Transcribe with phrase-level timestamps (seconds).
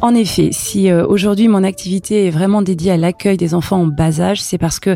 [0.00, 3.86] En effet, si euh, aujourd'hui mon activité est vraiment dédiée à l'accueil des enfants en
[3.86, 4.94] bas âge, c'est parce que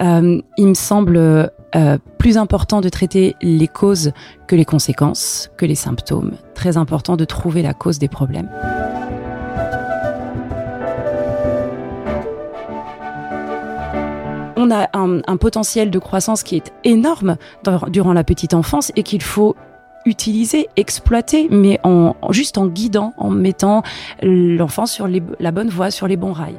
[0.00, 4.12] euh, il me semble euh, plus important de traiter les causes
[4.46, 6.34] que les conséquences, que les symptômes.
[6.54, 8.48] Très important de trouver la cause des problèmes.
[14.56, 17.36] on a un, potentiel de croissance qui est énorme
[17.88, 19.56] durant la petite enfance et qu'il faut
[20.04, 23.82] utiliser, exploiter, mais en, juste en guidant, en mettant
[24.22, 25.08] l'enfant sur
[25.40, 26.58] la bonne voie, sur les bons rails.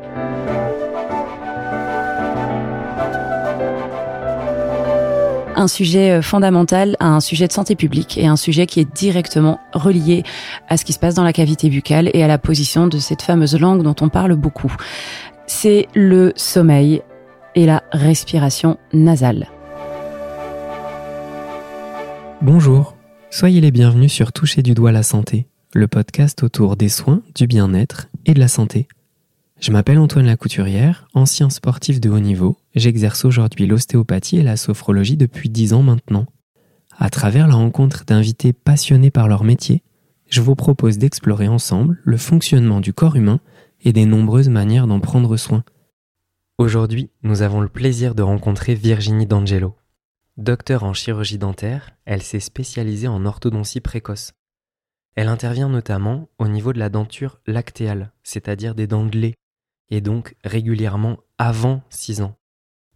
[5.55, 9.59] un sujet euh, fondamental, un sujet de santé publique et un sujet qui est directement
[9.73, 10.23] relié
[10.67, 13.21] à ce qui se passe dans la cavité buccale et à la position de cette
[13.21, 14.73] fameuse langue dont on parle beaucoup.
[15.47, 17.01] C'est le sommeil
[17.55, 19.47] et la respiration nasale.
[22.41, 22.94] Bonjour,
[23.35, 27.47] soyez les bienvenus sur Toucher du doigt la santé, le podcast autour des soins, du
[27.47, 28.87] bien-être et de la santé.
[29.59, 32.55] Je m'appelle Antoine Lacouturière, ancien sportif de haut niveau.
[32.75, 36.27] J'exerce aujourd'hui l'ostéopathie et la sophrologie depuis dix ans maintenant.
[36.97, 39.83] À travers la rencontre d'invités passionnés par leur métier,
[40.29, 43.41] je vous propose d'explorer ensemble le fonctionnement du corps humain
[43.81, 45.65] et des nombreuses manières d'en prendre soin.
[46.57, 49.75] Aujourd'hui, nous avons le plaisir de rencontrer Virginie D'Angelo.
[50.37, 54.33] Docteur en chirurgie dentaire, elle s'est spécialisée en orthodontie précoce.
[55.15, 59.35] Elle intervient notamment au niveau de la denture lactéale, c'est-à-dire des dents de lait,
[59.89, 62.35] et donc régulièrement avant 6 ans.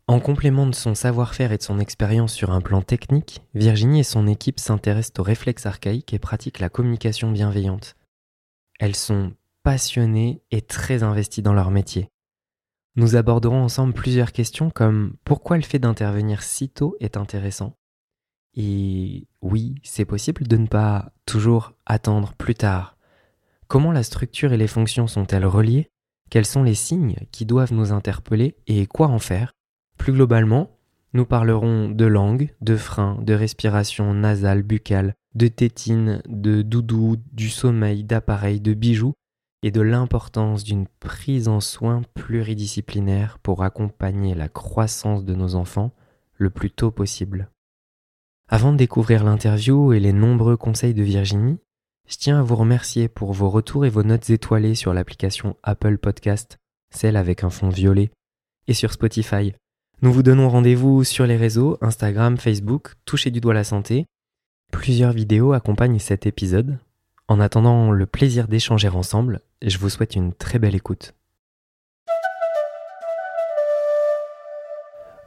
[0.07, 4.03] En complément de son savoir-faire et de son expérience sur un plan technique, Virginie et
[4.03, 7.95] son équipe s'intéressent aux réflexes archaïques et pratiquent la communication bienveillante.
[8.81, 9.31] Elles sont
[9.63, 12.09] passionnées et très investies dans leur métier.
[12.99, 17.77] Nous aborderons ensemble plusieurs questions comme pourquoi le fait d'intervenir si tôt est intéressant.
[18.55, 22.97] Et oui, c'est possible de ne pas toujours attendre plus tard.
[23.69, 25.89] Comment la structure et les fonctions sont-elles reliées?
[26.29, 29.53] Quels sont les signes qui doivent nous interpeller et quoi en faire?
[29.97, 30.77] Plus globalement,
[31.13, 37.49] nous parlerons de langue, de frein, de respiration nasale, buccale, de tétine, de doudou, du
[37.49, 39.13] sommeil, d'appareil, de bijoux
[39.63, 45.91] et de l'importance d'une prise en soin pluridisciplinaire pour accompagner la croissance de nos enfants
[46.35, 47.49] le plus tôt possible.
[48.47, 51.59] Avant de découvrir l'interview et les nombreux conseils de Virginie,
[52.07, 55.99] je tiens à vous remercier pour vos retours et vos notes étoilées sur l'application Apple
[55.99, 56.57] Podcast,
[56.89, 58.09] celle avec un fond violet,
[58.67, 59.53] et sur Spotify.
[60.01, 64.05] Nous vous donnons rendez-vous sur les réseaux Instagram, Facebook, Touchez du doigt la santé.
[64.71, 66.79] Plusieurs vidéos accompagnent cet épisode.
[67.29, 71.13] En attendant le plaisir d'échanger ensemble, je vous souhaite une très belle écoute.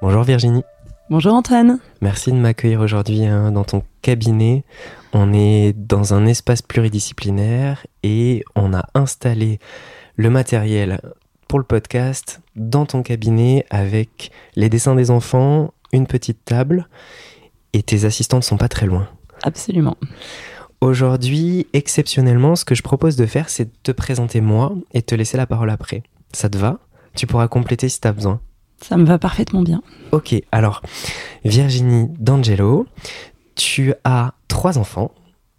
[0.01, 0.65] Bonjour Virginie.
[1.11, 1.79] Bonjour Antoine.
[2.01, 4.65] Merci de m'accueillir aujourd'hui hein, dans ton cabinet.
[5.13, 9.61] On est dans un espace pluridisciplinaire et on a installé
[10.17, 11.01] le matériel
[11.47, 16.89] pour le podcast dans ton cabinet avec les dessins des enfants, une petite table
[17.73, 19.09] et tes assistantes sont pas très loin.
[19.45, 19.97] Absolument.
[20.83, 25.15] Aujourd'hui, exceptionnellement, ce que je propose de faire, c'est de te présenter moi et te
[25.15, 26.03] laisser la parole après.
[26.33, 26.81] Ça te va?
[27.15, 28.41] Tu pourras compléter si tu as besoin.
[28.81, 29.81] Ça me va parfaitement bien.
[30.11, 30.83] Ok, alors,
[31.45, 32.89] Virginie D'Angelo,
[33.55, 35.13] tu as trois enfants.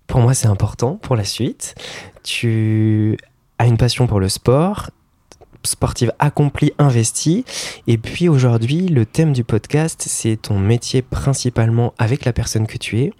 [0.08, 1.74] Pour moi, c'est important pour la suite.
[2.24, 3.16] Tu
[3.60, 4.90] as une passion pour le sport,
[5.64, 7.46] sportive accomplie, investie.
[7.88, 12.78] Et puis aujourd'hui, le thème du podcast, c'est ton métier principalement avec la personne que
[12.78, 13.14] tu es.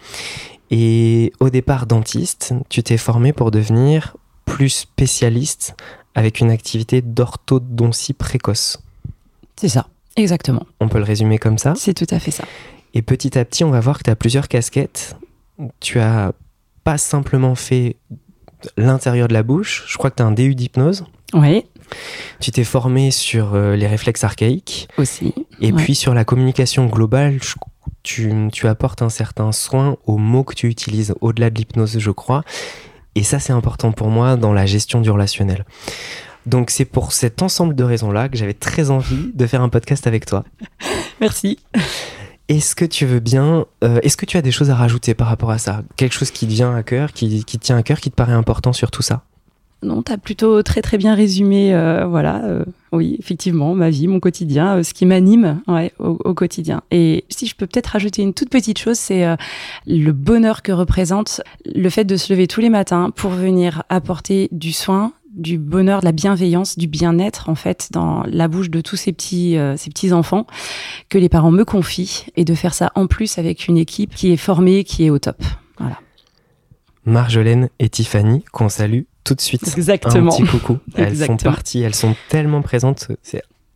[0.70, 5.74] Et au départ dentiste, tu t'es formé pour devenir plus spécialiste
[6.14, 8.82] avec une activité d'orthodontie précoce.
[9.56, 10.66] C'est ça, exactement.
[10.80, 12.44] On peut le résumer comme ça C'est tout à fait ça.
[12.94, 15.16] Et petit à petit, on va voir que tu as plusieurs casquettes.
[15.80, 16.32] Tu as
[16.84, 17.96] pas simplement fait
[18.76, 21.04] l'intérieur de la bouche, je crois que tu as un DU d'hypnose.
[21.34, 21.64] Oui.
[22.40, 24.88] Tu t'es formé sur euh, les réflexes archaïques.
[24.96, 25.34] Aussi.
[25.60, 27.54] Et puis sur la communication globale, je
[28.02, 32.42] tu, apportes un certain soin aux mots que tu utilises, au-delà de l'hypnose, je crois.
[33.14, 35.64] Et ça, c'est important pour moi dans la gestion du relationnel.
[36.46, 40.06] Donc c'est pour cet ensemble de raisons-là que j'avais très envie de faire un podcast
[40.06, 40.44] avec toi.
[41.20, 41.58] Merci.
[42.48, 45.28] Est-ce que tu veux bien, euh, est-ce que tu as des choses à rajouter par
[45.28, 45.82] rapport à ça?
[45.96, 48.14] Quelque chose qui te vient à cœur, qui, qui te tient à cœur, qui te
[48.14, 49.24] paraît important sur tout ça?
[49.84, 54.08] Non, tu as plutôt très très bien résumé, euh, voilà, euh, oui, effectivement, ma vie,
[54.08, 55.60] mon quotidien, euh, ce qui m'anime
[55.98, 56.82] au, quotidien.
[56.90, 59.24] Et si je peux peut-être rajouter une toute petite chose, c'est
[59.86, 64.48] le bonheur que représente le fait de se lever tous les matins pour venir apporter
[64.50, 68.80] du soin, du bonheur, de la bienveillance, du bien-être en fait dans la bouche de
[68.80, 70.46] tous ces petits ces petits enfants
[71.08, 74.32] que les parents me confient et de faire ça en plus avec une équipe qui
[74.32, 75.42] est formée, qui est au top.
[75.78, 75.98] Voilà.
[77.04, 80.32] Marjolaine et Tiffany, qu'on salue tout de suite Exactement.
[80.32, 80.78] un petit coucou.
[80.96, 83.08] Elles sont parties, elles sont tellement présentes.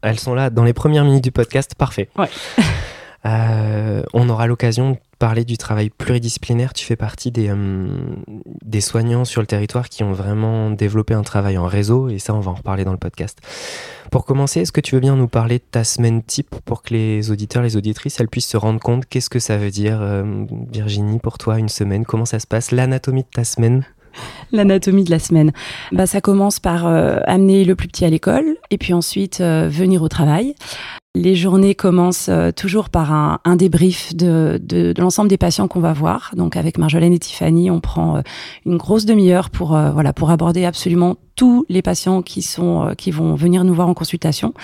[0.03, 2.09] Elles sont là dans les premières minutes du podcast, parfait.
[2.17, 2.29] Ouais.
[3.27, 6.73] Euh, on aura l'occasion de parler du travail pluridisciplinaire.
[6.73, 7.89] Tu fais partie des, euh,
[8.65, 12.33] des soignants sur le territoire qui ont vraiment développé un travail en réseau, et ça,
[12.33, 13.39] on va en reparler dans le podcast.
[14.13, 16.95] Pour commencer, est-ce que tu veux bien nous parler de ta semaine type pour que
[16.95, 20.45] les auditeurs, les auditrices, elles puissent se rendre compte qu'est-ce que ça veut dire, euh,
[20.71, 22.05] Virginie, pour toi, une semaine?
[22.05, 22.71] Comment ça se passe?
[22.71, 23.85] L'anatomie de ta semaine?
[24.53, 25.53] L'anatomie de la semaine.
[25.93, 30.09] Bah, ça commence par amener le plus petit à l'école et puis ensuite venir au
[30.09, 30.55] travail.
[31.15, 35.67] Les journées commencent euh, toujours par un, un débrief de, de, de l'ensemble des patients
[35.67, 36.33] qu'on va voir.
[36.37, 38.21] Donc avec Marjolaine et Tiffany, on prend euh,
[38.67, 43.13] une grosse demi-heure pour euh, voilà pour aborder absolument tous les patients qui sont qui
[43.13, 44.55] vont venir nous voir en consultation.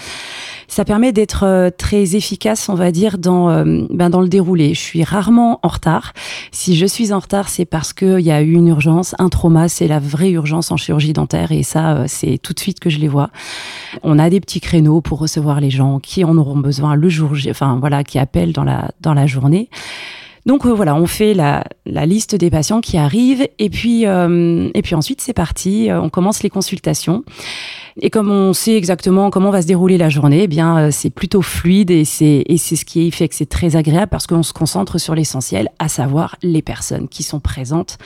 [0.67, 4.75] Ça permet d'être très efficace, on va dire, dans ben dans le déroulé.
[4.75, 6.14] Je suis rarement en retard.
[6.50, 9.69] Si je suis en retard, c'est parce qu'il y a eu une urgence, un trauma.
[9.69, 12.99] C'est la vraie urgence en chirurgie dentaire et ça, c'est tout de suite que je
[12.99, 13.31] les vois.
[14.02, 17.32] On a des petits créneaux pour recevoir les gens qui en auront besoin le jour,
[17.49, 19.69] enfin voilà, qui appellent dans la dans la journée.
[20.46, 24.69] Donc euh, voilà, on fait la, la, liste des patients qui arrivent et puis euh,
[24.75, 27.25] et puis ensuite c'est parti, euh, on commence les consultations.
[28.00, 31.41] Et comme on sait exactement comment va se dérouler la journée, eh bien c'est plutôt
[31.41, 34.52] fluide et c'est et c'est ce qui fait que c'est très agréable parce qu'on se
[34.52, 37.96] concentre sur l'essentiel, à savoir les personnes qui sont présentes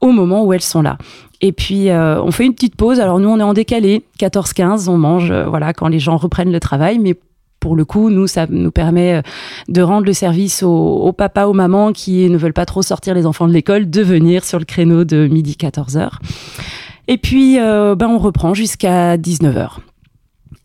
[0.00, 0.98] au moment où elles sont là.
[1.40, 3.00] Et puis, on fait une petite pause.
[3.00, 6.60] Alors, nous, on est en décalé, 14-15, on mange, voilà, quand les gens reprennent le
[6.60, 6.98] travail.
[6.98, 7.16] Mais
[7.64, 9.22] pour le coup, nous, ça nous permet euh,
[9.68, 13.24] de rendre le service aux, papas, aux mamans qui ne veulent pas trop sortir les
[13.24, 16.10] enfants de l'école, de venir sur le créneau de midi 14h.
[17.08, 19.78] Et puis, ben, on reprend jusqu'à 19h.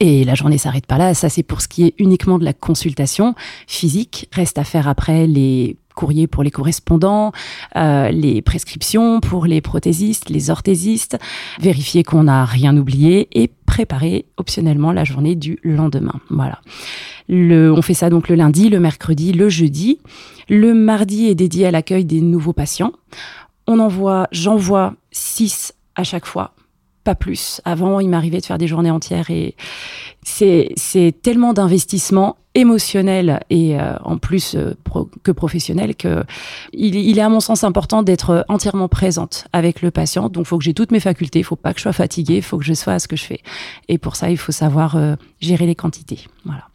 [0.01, 1.13] Et la journée s'arrête pas là.
[1.13, 3.33] Ça, c'est pour ce qui est uniquement de la consultation
[3.65, 4.27] physique.
[4.33, 7.33] Reste à faire après les courriers pour les correspondants,
[7.75, 11.19] euh, les prescriptions pour les prothésistes, les orthésistes,
[11.59, 16.21] vérifier qu'on n'a rien oublié et préparer optionnellement la journée du lendemain.
[16.29, 16.61] Voilà.
[17.27, 19.99] Le, on fait ça donc le lundi, le mercredi, le jeudi.
[20.47, 22.93] Le mardi est dédié à l'accueil des nouveaux patients.
[23.67, 26.53] On envoie, j'envoie six à chaque fois
[27.03, 27.61] pas plus.
[27.65, 29.55] Avant, il m'arrivait de faire des journées entières et
[30.23, 34.73] c'est tellement d'investissement émotionnel et euh, en plus euh,
[35.23, 36.23] que professionnel que
[36.73, 40.29] il, il, est à mon sens important d'être entièrement présente avec le patient.
[40.29, 41.39] Donc, il faut que j'ai toutes mes facultés.
[41.39, 42.37] Il faut pas que je sois fatiguée.
[42.37, 43.41] Il faut que je sois à ce que je fais.
[43.87, 46.27] Et pour ça, il faut savoir euh, gérer les quantités.
[46.45, 46.67] Voilà.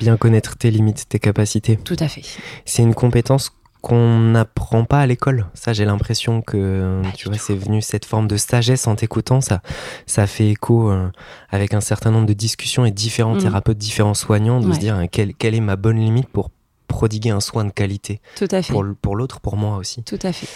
[0.00, 1.76] Bien connaître tes limites, tes capacités.
[1.76, 2.22] Tout à fait.
[2.64, 3.52] C'est une compétence
[3.84, 5.46] qu'on n'apprend pas à l'école.
[5.52, 9.42] Ça, j'ai l'impression que tu vois, c'est venu cette forme de sagesse en t'écoutant.
[9.42, 9.60] Ça,
[10.06, 11.10] ça fait écho euh,
[11.50, 13.42] avec un certain nombre de discussions et différents mm.
[13.42, 16.50] thérapeutes, différents soignants, de se dire hein, quelle, quelle est ma bonne limite pour
[16.88, 18.22] prodiguer un soin de qualité.
[18.36, 18.72] Tout à fait.
[18.72, 20.02] Pour, pour l'autre, pour moi aussi.
[20.02, 20.48] Tout à fait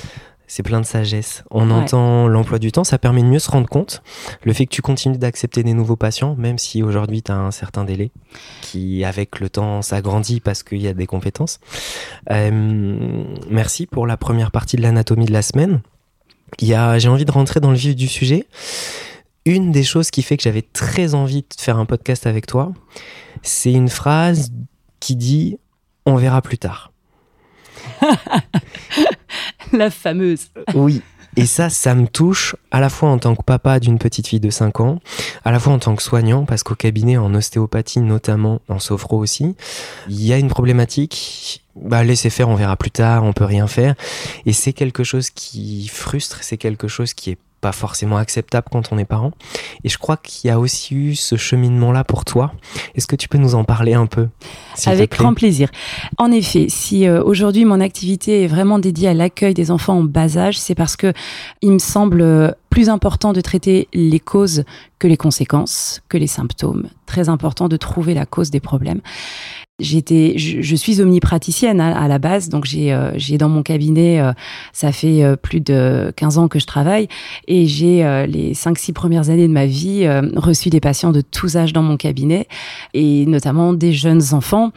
[0.49, 1.45] c'est plein de sagesse.
[1.51, 4.03] On entend l'emploi du temps, ça permet de mieux se rendre compte.
[4.43, 7.51] Le fait que tu continues d'accepter des nouveaux patients, même si aujourd'hui tu as un
[7.51, 8.11] certain délai,
[8.63, 11.61] qui avec le temps s'agrandit parce qu'il y a des compétences.
[12.31, 15.83] Euh, merci pour la première partie de l'anatomie de la semaine.
[16.59, 16.75] J'ai
[17.09, 18.47] envie de rentrer dans le vif du sujet.
[19.45, 22.73] Une des choses qui fait que j'avais très envie de faire un podcast avec toi,
[23.43, 24.51] c'est une phrase
[24.99, 25.59] qui dit
[26.07, 26.93] on verra plus tard.
[29.73, 30.49] La fameuse.
[30.75, 31.03] Oui.
[31.37, 34.41] Et ça, ça me touche à la fois en tant que papa d'une petite fille
[34.41, 34.99] de 5 ans,
[35.45, 39.19] à la fois en tant que soignant, parce qu'au cabinet, en ostéopathie notamment, en sophro
[39.19, 39.55] aussi,
[40.09, 41.63] il y a une problématique.
[41.77, 43.95] Bah, laissez faire, on verra plus tard, on peut rien faire.
[44.47, 48.93] Et c'est quelque chose qui frustre, c'est quelque chose qui est pas forcément acceptable quand
[48.93, 49.33] on est parent.
[49.85, 52.53] Et je crois qu'il y a aussi eu ce cheminement-là pour toi.
[52.95, 54.29] Est-ce que tu peux nous en parler un peu
[54.87, 55.69] Avec grand plaisir.
[56.19, 60.05] En effet, si euh, aujourd'hui mon activité est vraiment dédiée à l'accueil des enfants en
[60.05, 61.13] bas âge, c'est parce que
[61.63, 64.65] il me semble euh, plus important de traiter les causes
[64.99, 66.89] que les conséquences, que les symptômes.
[67.07, 69.01] Très important de trouver la cause des problèmes.
[69.81, 74.21] J'étais, je, suis omnipraticienne à, à la base, donc j'ai, euh, j'ai dans mon cabinet,
[74.21, 74.33] euh,
[74.73, 77.07] ça fait euh, plus de 15 ans que je travaille,
[77.47, 81.73] et j'ai les 5-6 premières années de ma vie reçu des patients de tous âges
[81.73, 82.49] dans mon cabinet,
[82.93, 84.73] et notamment des jeunes enfants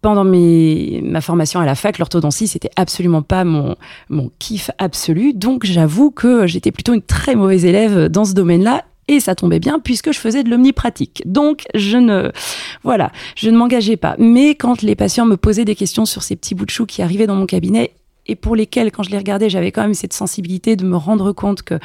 [0.00, 3.76] pendant mes, ma formation à la fac, l'orthodontie, c'était absolument pas mon,
[4.08, 5.34] mon kiff absolu.
[5.34, 8.84] Donc, j'avoue que j'étais plutôt une très mauvaise élève dans ce domaine-là.
[9.08, 11.22] Et ça tombait bien puisque je faisais de l'omnipratique.
[11.26, 12.32] Donc, je ne,
[12.82, 14.16] voilà, je ne m'engageais pas.
[14.18, 17.02] Mais quand les patients me posaient des questions sur ces petits bouts de choux qui
[17.02, 17.92] arrivaient dans mon cabinet
[18.26, 21.32] et pour lesquels, quand je les regardais, j'avais quand même cette sensibilité de me rendre
[21.32, 21.78] compte que,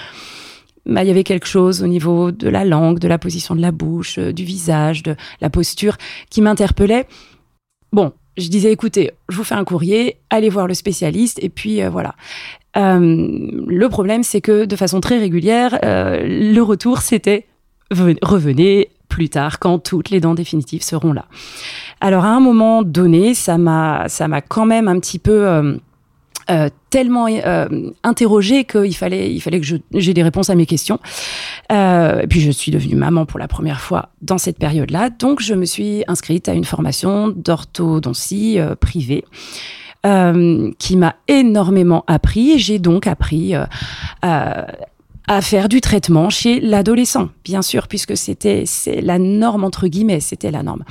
[0.86, 3.62] bah, il y avait quelque chose au niveau de la langue, de la position de
[3.62, 5.98] la bouche, euh, du visage, de la posture
[6.32, 7.08] qui m'interpellait.
[7.92, 11.84] Bon, je disais, écoutez, je vous fais un courrier, allez voir le spécialiste, et puis
[11.84, 12.16] euh, voilà.
[12.76, 17.48] Le problème, c'est que de façon très régulière, le retour, c'était
[17.92, 21.26] revenez plus tard quand toutes les dents définitives seront là.
[22.00, 25.76] Alors à un moment donné, ça m'a ça m'a quand même un petit peu euh,
[26.50, 27.68] euh, tellement euh,
[28.04, 31.00] interrogé qu'il fallait, il fallait que j'ai des réponses à mes questions.
[31.70, 35.54] et puis je suis devenue maman pour la première fois dans cette période-là, donc je
[35.54, 39.26] me suis inscrite à une formation d'orthodontie privée.
[40.04, 42.58] Qui m'a énormément appris.
[42.60, 43.54] J'ai donc appris
[45.32, 50.20] à faire du traitement chez l'adolescent, bien sûr, puisque c'était c'est la norme entre guillemets,
[50.20, 50.84] c'était la norme.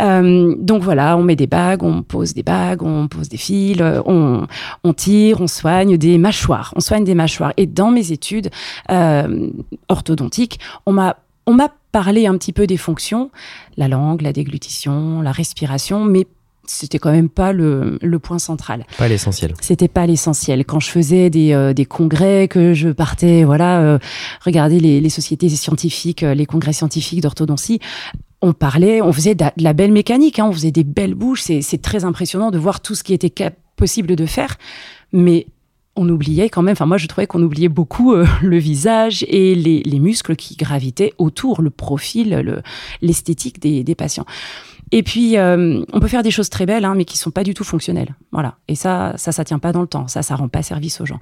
[0.00, 3.82] Euh, donc voilà, on met des bagues, on pose des bagues, on pose des fils,
[4.06, 4.46] on,
[4.94, 7.52] tire, on soigne des mâchoires, on soigne des mâchoires.
[7.56, 8.50] Et dans mes études
[8.90, 9.50] euh,
[9.88, 11.16] orthodontiques, on m'a
[11.48, 13.30] on m'a parlé un petit peu des fonctions,
[13.76, 16.26] la langue, la déglutition, la respiration, mais
[16.70, 18.86] c'était quand même pas le, le point central.
[18.98, 19.54] Pas l'essentiel.
[19.60, 20.64] C'était pas l'essentiel.
[20.64, 23.98] Quand je faisais des, euh, des, congrès, que je partais, voilà, euh,
[24.44, 27.80] regarder les, les, sociétés scientifiques, euh, les congrès scientifiques d'orthodontie,
[28.42, 31.42] on parlait, on faisait de la, belle mécanique, hein, on faisait des belles bouches.
[31.42, 33.32] C'est très impressionnant de voir tout ce qui était
[33.76, 34.56] possible de faire,
[35.12, 35.46] mais
[35.98, 39.82] on oubliait quand même, enfin moi je trouvais qu'on oubliait beaucoup le visage et les,
[39.82, 42.62] les, muscles qui gravitaient autour, le profil,
[43.00, 44.26] l'esthétique des, des patients.
[44.92, 47.44] Et puis, euh, on peut faire des choses très belles, hein, mais qui sont pas
[47.44, 48.14] du tout fonctionnelles.
[48.32, 48.56] Voilà.
[48.68, 50.06] Et ça, ça, ça tient pas dans le temps.
[50.08, 51.18] Ça, ça rend pas service aux gens.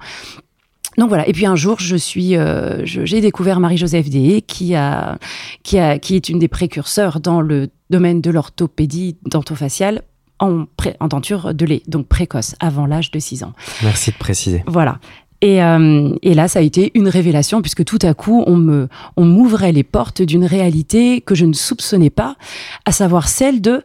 [0.97, 1.27] Donc voilà.
[1.27, 5.17] Et puis un jour, je suis, euh, j'ai découvert Marie-Joseph Dé, qui a,
[5.63, 10.03] qui a, qui est une des précurseurs dans le domaine de l'orthopédie dentofaciale
[10.39, 10.65] en,
[10.99, 13.53] en denture de lait, donc précoce, avant l'âge de 6 ans.
[13.83, 14.63] Merci de préciser.
[14.67, 14.99] Voilà.
[15.45, 19.83] Euh, et, là, ça a été une révélation puisque tout à coup, on m'ouvrait les
[19.83, 22.35] portes d'une réalité que je ne soupçonnais pas,
[22.85, 23.83] à savoir celle de,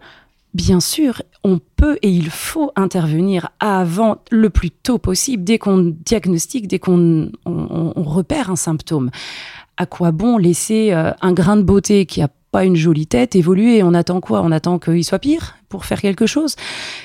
[0.54, 5.94] bien sûr, on peut et il faut intervenir avant le plus tôt possible, dès qu'on
[6.04, 9.10] diagnostique, dès qu'on on, repère un symptôme.
[9.76, 13.36] À quoi bon laisser euh, un grain de beauté qui a pas une jolie tête,
[13.36, 13.82] évoluer?
[13.82, 14.42] On attend quoi?
[14.42, 15.59] On attend qu'il soit pire?
[15.70, 16.56] Pour faire quelque chose.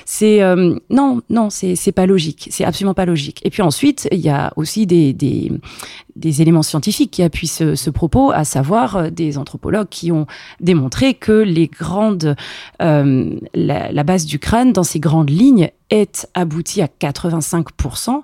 [0.04, 2.50] C'est euh, non, non, c'est pas logique.
[2.52, 3.40] C'est absolument pas logique.
[3.46, 8.32] Et puis ensuite, il y a aussi des des, éléments scientifiques qui appuient ce, propos,
[8.32, 10.26] à savoir euh, des anthropologues qui ont
[10.60, 12.36] démontré que les grandes
[12.82, 18.24] euh, la, la, base du crâne dans ces grandes lignes est aboutie à 85%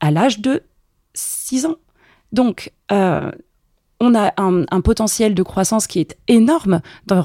[0.00, 0.62] à l'âge de
[1.14, 1.76] 6 ans.
[2.32, 3.30] Donc, euh,
[4.00, 6.80] on a un, potentiel de croissance qui est énorme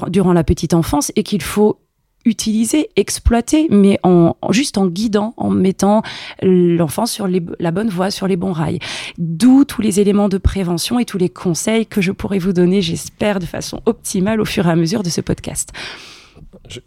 [0.08, 1.78] durant la petite enfance et qu'il faut
[2.24, 6.02] utiliser, exploiter, mais en, juste en guidant, en mettant
[6.42, 8.78] l'enfant sur la bonne voie, sur les bons rails.
[9.18, 12.82] D'où tous les éléments de prévention et tous les conseils que je pourrais vous donner,
[12.82, 15.72] j'espère, de façon optimale au fur et à mesure de ce podcast.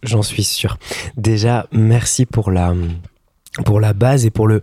[0.03, 0.77] J'en suis sûr.
[1.17, 2.73] Déjà, merci pour la
[3.65, 4.61] pour la base et pour le,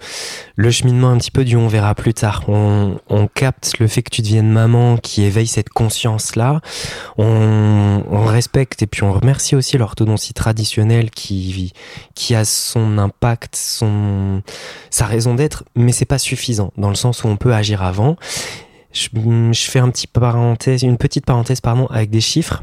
[0.56, 2.44] le cheminement un petit peu du on verra plus tard.
[2.48, 6.60] On, on capte le fait que tu deviennes maman qui éveille cette conscience-là.
[7.18, 11.72] On, on respecte et puis on remercie aussi l'orthodontie traditionnelle qui,
[12.14, 14.42] qui a son impact, son,
[14.90, 18.16] sa raison d'être, mais c'est pas suffisant dans le sens où on peut agir avant.
[18.92, 19.08] Je,
[19.52, 22.62] je, fais un petit parenthèse, une petite parenthèse pardon, avec des chiffres.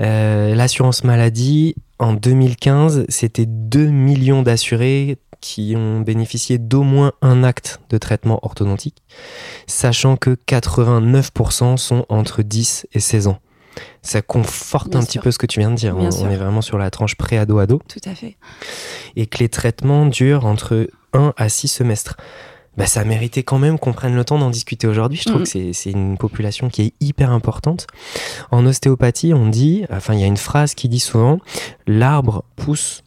[0.00, 7.44] Euh, L'assurance maladie, en 2015, c'était 2 millions d'assurés qui ont bénéficié d'au moins un
[7.44, 9.02] acte de traitement orthodontique,
[9.66, 13.38] sachant que 89% sont entre 10 et 16 ans.
[14.02, 15.96] Ça conforte un petit peu ce que tu viens de dire.
[15.96, 17.80] On, est vraiment sur la tranche pré-ado-ado.
[17.88, 18.36] Tout à fait.
[19.16, 22.16] Et que les traitements durent entre 1 à 6 semestres.
[22.76, 25.18] Bah, ça méritait quand même qu'on prenne le temps d'en discuter aujourd'hui.
[25.18, 25.44] Je trouve mm.
[25.44, 27.86] que c'est une population qui est hyper importante.
[28.50, 31.38] En ostéopathie, on dit, enfin, il y a une phrase qui dit souvent,
[31.86, 33.02] l'arbre pousse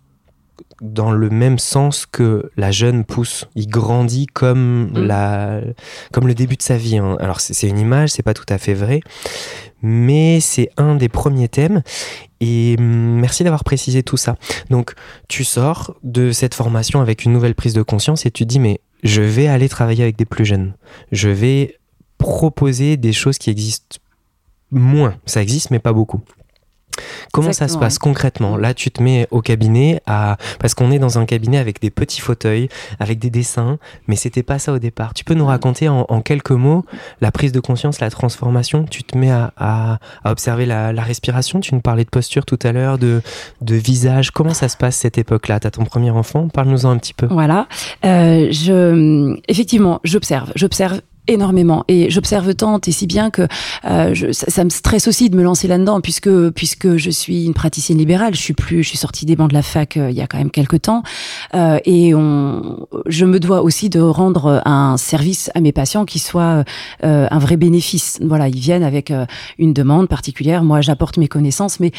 [0.84, 3.48] dans le même sens que la jeune pousse.
[3.56, 5.06] Il grandit comme mm.
[5.06, 5.62] la,
[6.12, 6.98] comme le début de sa vie.
[6.98, 7.16] Hein.
[7.20, 9.00] Alors c'est une image, c'est pas tout à fait vrai,
[9.82, 11.82] mais c'est un des premiers thèmes.
[12.42, 14.36] Et mm, merci d'avoir précisé tout ça.
[14.70, 14.94] Donc
[15.30, 18.60] tu sors de cette formation avec une nouvelle prise de conscience et tu te dis
[18.60, 20.74] mais je vais aller travailler avec des plus jeunes.
[21.14, 21.78] Je vais
[22.18, 23.98] proposer des choses qui existent
[24.70, 25.16] moins.
[25.26, 26.22] Ça existe mais pas beaucoup.
[27.32, 28.58] Comment ça se passe concrètement?
[28.58, 31.90] Là, tu te mets au cabinet à parce qu'on est dans un cabinet avec des
[31.90, 32.70] petits fauteuils,
[33.00, 35.14] avec des dessins, mais c'était pas ça au départ.
[35.14, 36.86] Tu peux nous raconter en, quelques mots
[37.22, 41.60] la prise de conscience, la transformation Tu te mets à, observer la, respiration?
[41.60, 43.22] Tu nous parlais de posture tout à l'heure, de,
[43.62, 44.32] de visage.
[44.32, 45.60] Comment ça se passe cette époque-là?
[45.60, 46.48] T'as ton premier enfant?
[46.48, 47.28] Parle-nous-en un petit peu.
[47.30, 47.68] Voilà.
[48.06, 51.86] Euh, je effectivement, j'observe, j'observe énormément.
[51.88, 53.48] Et j'observe tant et si bien que
[53.86, 57.54] euh, je, ça, me stresse aussi de me lancer là-dedans puisque puisque je suis une
[57.54, 58.36] praticienne libérale.
[58.36, 60.28] Je suis plus je suis sortie des bancs de la fac euh, il y a
[60.28, 61.04] quand même quelques temps.
[61.54, 66.20] Euh, et on je me dois aussi de rendre un service à mes patients qui
[66.20, 66.64] soit
[67.04, 68.20] euh, un vrai bénéfice.
[68.22, 69.12] Voilà ils viennent avec
[69.58, 70.64] une demande particulière.
[70.64, 71.92] Moi j'apporte mes connaissances mais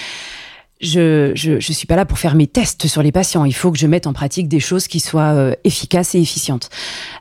[0.81, 3.45] je, je, je suis pas là pour faire mes tests sur les patients.
[3.45, 6.71] Il faut que je mette en pratique des choses qui soient euh, efficaces et efficientes.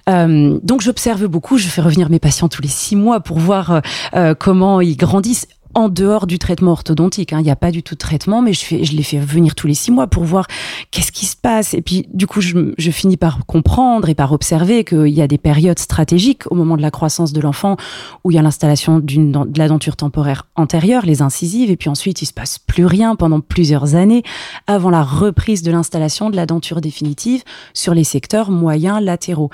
[0.10, 1.57] Euh, donc j'observe beaucoup.
[1.57, 3.79] Je fais revenir mes patients tous les six mois pour voir euh,
[4.15, 7.34] euh comment ils grandissent en dehors du traitement orthodontique.
[7.34, 7.39] Hein.
[7.39, 9.56] Il n'y a pas du tout de traitement, mais je, fais, je les fais venir
[9.56, 10.48] tous les six mois pour voir
[10.92, 11.74] qu'est-ce qui se passe.
[11.74, 15.27] Et puis, du coup, je, je finis par comprendre et par observer qu'il y a
[15.27, 17.77] des périodes stratégiques au moment de la croissance de l'enfant
[18.24, 22.22] où il y a l'installation de la denture temporaire antérieure, les incisives, et puis ensuite,
[22.22, 24.24] il se passe plus rien pendant plusieurs années
[24.68, 29.50] avant la reprise de l'installation de la denture définitive sur les secteurs moyens latéraux.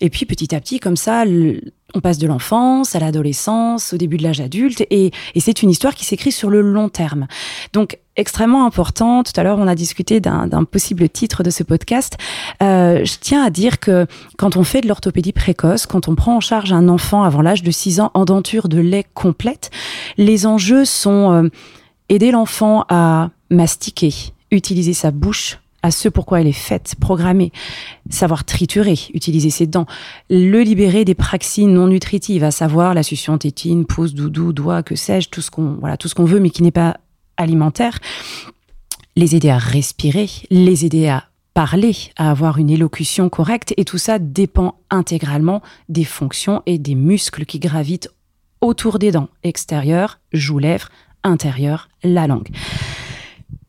[0.00, 1.24] Et puis petit à petit, comme ça,
[1.94, 5.94] on passe de l'enfance à l'adolescence, au début de l'âge adulte, et, c'est une histoire
[5.94, 7.26] qui s'écrit sur le long terme.
[7.72, 9.22] Donc extrêmement important.
[9.22, 12.16] Tout à l'heure, on a discuté d'un possible titre de ce podcast.
[12.62, 14.06] Euh, je tiens à dire que
[14.38, 17.62] quand on fait de l'orthopédie précoce, quand on prend en charge un enfant avant l'âge
[17.62, 19.70] de 6 ans en denture de lait complète,
[20.16, 21.48] les enjeux sont euh,
[22.08, 24.14] aider l'enfant à mastiquer,
[24.50, 27.52] utiliser sa bouche à ce pourquoi elle est faite, programmée,
[28.08, 29.84] savoir triturer, utiliser ses dents,
[30.30, 34.96] le libérer des praxines non nutritives, à savoir la succion tétine, pouce, doudou, doigt, que
[34.96, 36.96] sais-je, tout ce qu'on voilà, tout ce qu'on veut mais qui n'est pas
[37.36, 37.98] alimentaire,
[39.14, 43.74] les aider à respirer, les aider à parler, à avoir une élocution correcte.
[43.76, 45.60] Et tout ça dépend intégralement
[45.90, 48.08] des fonctions et des muscles qui gravitent
[48.62, 49.28] autour des dents.
[49.42, 50.88] Extérieures, joues, lèvres,
[51.24, 52.48] intérieures, la langue.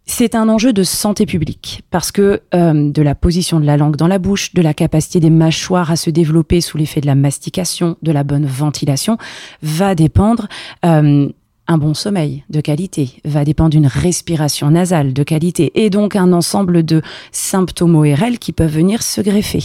[0.07, 3.95] C'est un enjeu de santé publique parce que euh, de la position de la langue
[3.95, 7.15] dans la bouche, de la capacité des mâchoires à se développer sous l'effet de la
[7.15, 9.17] mastication, de la bonne ventilation,
[9.63, 10.47] va dépendre
[10.85, 11.27] euh,
[11.67, 16.33] un bon sommeil de qualité, va dépendre d'une respiration nasale de qualité et donc un
[16.33, 19.63] ensemble de symptômes ORL qui peuvent venir se greffer.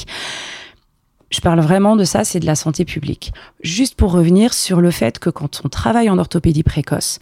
[1.28, 3.32] Je parle vraiment de ça, c'est de la santé publique.
[3.62, 7.20] Juste pour revenir sur le fait que quand on travaille en orthopédie précoce,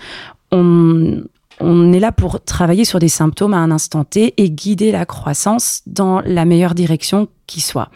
[0.50, 1.25] on,
[1.61, 5.07] on est là pour travailler sur des symptômes à un instant T et guider la
[5.07, 7.90] croissance dans la meilleure direction qui soit.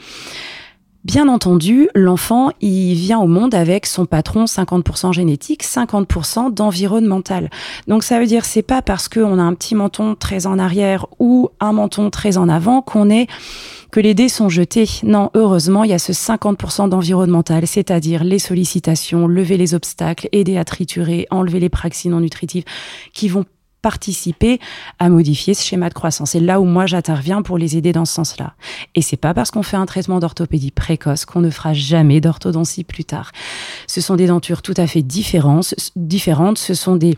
[1.04, 7.50] Bien entendu, l'enfant, il vient au monde avec son patron 50% génétique, 50% d'environnemental.
[7.88, 11.06] Donc ça veut dire c'est pas parce qu'on a un petit menton très en arrière
[11.18, 13.26] ou un menton très en avant qu'on est
[13.90, 14.88] que les dés sont jetés.
[15.02, 20.56] Non, heureusement, il y a ce 50% d'environnemental, c'est-à-dire les sollicitations, lever les obstacles, aider
[20.56, 22.64] à triturer, enlever les praxines non nutritives,
[23.12, 23.44] qui vont
[23.82, 24.60] participer
[24.98, 26.30] à modifier ce schéma de croissance.
[26.30, 28.54] C'est là où moi j'interviens pour les aider dans ce sens-là.
[28.94, 32.84] Et c'est pas parce qu'on fait un traitement d'orthopédie précoce qu'on ne fera jamais d'orthodontie
[32.84, 33.32] plus tard.
[33.86, 35.74] Ce sont des dentures tout à fait différentes.
[35.96, 36.58] différentes.
[36.58, 37.16] Ce sont des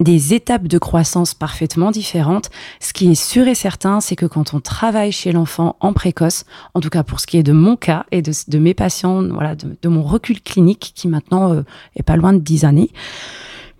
[0.00, 2.50] des étapes de croissance parfaitement différentes.
[2.80, 6.44] Ce qui est sûr et certain, c'est que quand on travaille chez l'enfant en précoce,
[6.74, 9.54] en tout cas pour ce qui est de mon cas et de, mes patients, voilà,
[9.54, 11.62] de, mon recul clinique qui maintenant euh,
[11.94, 12.90] est pas loin de 10 années,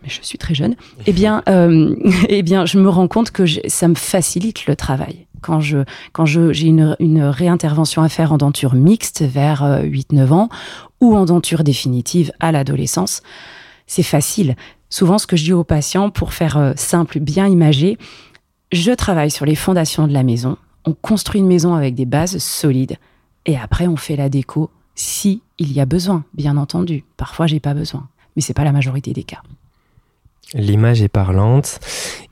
[0.08, 0.74] je suis très jeune,
[1.06, 1.94] eh bien, euh,
[2.28, 5.26] eh bien, je me rends compte que ça me facilite le travail.
[5.42, 5.78] Quand je,
[6.12, 10.48] quand je, j'ai une, une réintervention à faire en denture mixte vers 8-9 euh, ans
[11.00, 13.22] ou en denture définitive à l'adolescence,
[13.86, 14.56] c'est facile.
[14.88, 17.98] Souvent, ce que je dis aux patients, pour faire euh, simple, bien imagé,
[18.72, 20.56] je travaille sur les fondations de la maison.
[20.84, 22.96] On construit une maison avec des bases solides.
[23.44, 27.04] Et après, on fait la déco si il y a besoin, bien entendu.
[27.16, 28.08] Parfois, j'ai pas besoin.
[28.34, 29.42] Mais c'est pas la majorité des cas.
[30.56, 31.78] L'image est parlante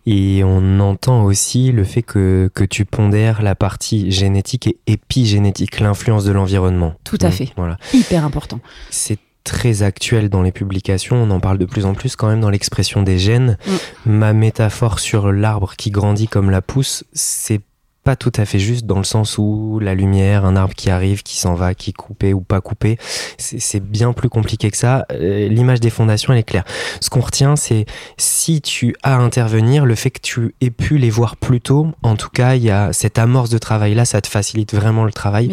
[0.07, 5.81] et on entend aussi le fait que, que tu pondères la partie génétique et épigénétique,
[5.81, 6.95] l'influence de l'environnement.
[7.05, 7.53] Tout à fait.
[7.57, 7.77] Voilà.
[7.93, 8.61] Hyper important.
[8.91, 12.41] C'est très actuel dans les publications, on en parle de plus en plus quand même
[12.41, 13.59] dans l'expression des gènes.
[13.67, 14.11] Mm.
[14.11, 17.61] Ma métaphore sur l'arbre qui grandit comme la pousse, c'est
[18.05, 21.23] pas tout à fait juste dans le sens où la lumière, un arbre qui arrive,
[21.23, 22.99] qui s'en va, qui est coupé ou pas coupé,
[23.39, 25.07] c'est bien plus compliqué que ça.
[25.11, 26.65] Euh, l'image des fondations, elle est claire.
[27.01, 27.87] Ce qu'on retient, c'est
[28.19, 31.89] si tu as à intervenir, le fait que tu aies pu les voir plus tôt,
[32.03, 35.13] en tout cas, il y a cette amorce de travail-là, ça te facilite vraiment le
[35.13, 35.51] travail.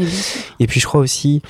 [0.59, 1.41] Et puis je crois aussi,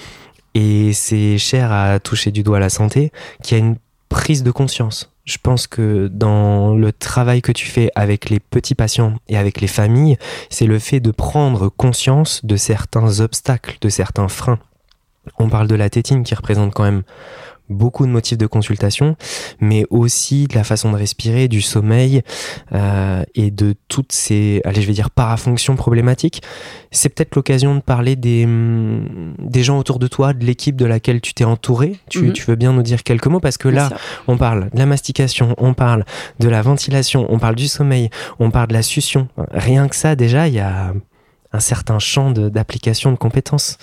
[0.53, 3.11] et c'est cher à toucher du doigt la santé,
[3.41, 3.77] qu'il y a une
[4.09, 5.10] prise de conscience.
[5.31, 9.61] Je pense que dans le travail que tu fais avec les petits patients et avec
[9.61, 10.17] les familles,
[10.49, 14.59] c'est le fait de prendre conscience de certains obstacles, de certains freins.
[15.39, 17.03] On parle de la tétine qui représente quand même
[17.71, 19.15] beaucoup de motifs de consultation,
[19.59, 22.21] mais aussi de la façon de respirer, du sommeil
[22.73, 26.41] euh, et de toutes ces, allez, je vais dire, parafonctions problématiques.
[26.91, 28.47] C'est peut-être l'occasion de parler des,
[29.39, 31.99] des gens autour de toi, de l'équipe de laquelle tu t'es entouré.
[32.09, 32.33] Tu, mhm.
[32.33, 33.89] tu, veux bien nous dire quelques mots parce que là,
[34.27, 36.05] on parle de la mastication, on parle
[36.39, 39.27] de la ventilation, on parle du sommeil, on parle de la succion.
[39.51, 40.93] Rien que ça, déjà, il y a
[41.53, 43.77] un certain champ d'application de, compétences.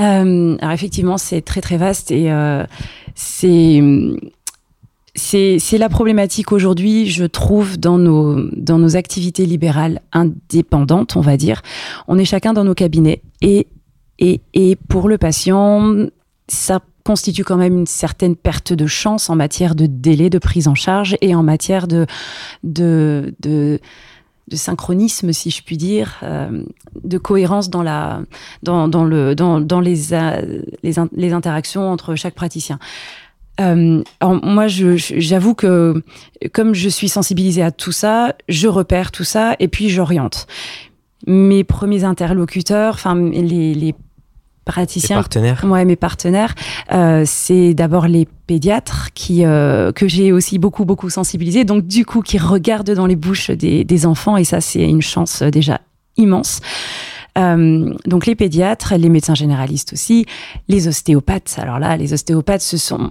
[0.00, 2.64] Euh, alors effectivement, c'est très très vaste et euh,
[3.14, 3.82] c'est
[5.18, 11.36] c'est la problématique aujourd'hui, je trouve, dans nos, dans nos activités libérales indépendantes, on va
[11.36, 11.62] dire.
[12.06, 13.66] On est chacun dans nos cabinets et,
[14.18, 15.94] et, et pour le patient,
[16.48, 20.68] ça constitue quand même une certaine perte de chance en matière de délai de prise
[20.68, 22.04] en charge et en matière de,
[22.64, 23.78] de, de
[24.48, 26.62] de synchronisme, si je puis dire, euh,
[27.02, 28.22] de cohérence dans la
[28.62, 32.78] dans, le dans, euh, les, interactions entre chaque praticien.
[33.60, 36.02] Euh, moi, j'avoue que
[36.52, 40.46] comme je suis sensibilisée à tout ça, je repère tout ça et puis j'oriente.
[41.26, 43.94] Mes premiers interlocuteurs, enfin les, les
[44.66, 45.64] praticiens, partenaires.
[45.64, 46.54] Ouais, mes partenaires,
[46.92, 52.04] euh, c'est d'abord les pédiatres qui euh, que j'ai aussi beaucoup beaucoup sensibilisés, donc du
[52.04, 55.50] coup qui regardent dans les bouches des, des enfants et ça c'est une chance euh,
[55.50, 55.80] déjà
[56.18, 56.60] immense.
[57.38, 60.26] Euh, donc les pédiatres, les médecins généralistes aussi,
[60.68, 61.56] les ostéopathes.
[61.58, 63.10] Alors là, les ostéopathes, ce sont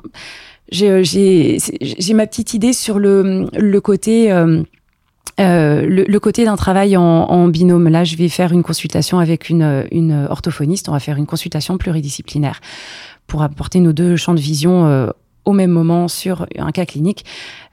[0.72, 4.32] j'ai ma petite idée sur le, le côté
[5.40, 9.50] euh, euh, le, côté d'un travail en, binôme, là, je vais faire une consultation avec
[9.50, 10.90] une, une, orthophoniste.
[10.90, 12.62] On va faire une consultation pluridisciplinaire
[13.28, 15.10] pour apporter nos deux champs de vision euh,
[15.44, 17.26] au même moment sur un cas clinique.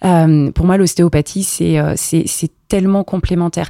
[0.04, 3.68] Euh, pour moi, l'ostéopathie, c'est c'est tellement complémentaire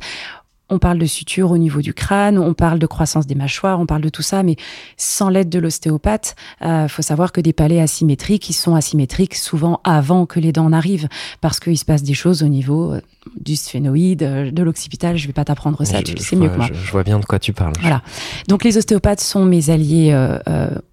[0.72, 3.84] on parle de suture au niveau du crâne, on parle de croissance des mâchoires, on
[3.84, 4.56] parle de tout ça, mais
[4.96, 9.34] sans l'aide de l'ostéopathe, il euh, faut savoir que des palais asymétriques, ils sont asymétriques
[9.34, 11.08] souvent avant que les dents n'arrivent,
[11.42, 13.02] parce qu'il se passe des choses au niveau euh,
[13.38, 16.68] du sphénoïde, euh, de l'occipital, je vais pas t'apprendre ça, tu sais mieux que moi.
[16.72, 17.74] Je, vois bien de quoi tu parles.
[17.80, 18.00] Voilà.
[18.48, 20.16] Donc les ostéopathes sont mes alliés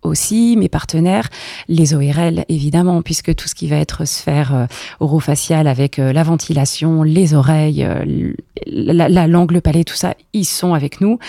[0.01, 1.29] aussi, mes partenaires,
[1.67, 4.67] les ORL évidemment, puisque tout ce qui va être sphère
[4.99, 7.87] orofaciale avec la ventilation, les oreilles,
[8.67, 11.19] la, la langue, le tout ça, ils sont avec nous.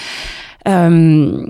[0.69, 1.47] Euh,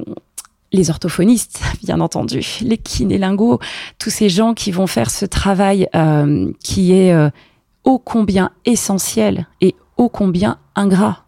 [0.73, 3.59] les orthophonistes, bien entendu, les kinélinguos,
[3.99, 7.31] tous ces gens qui vont faire ce travail euh, qui est euh,
[7.85, 11.25] ô combien essentiel et ô combien ingrat.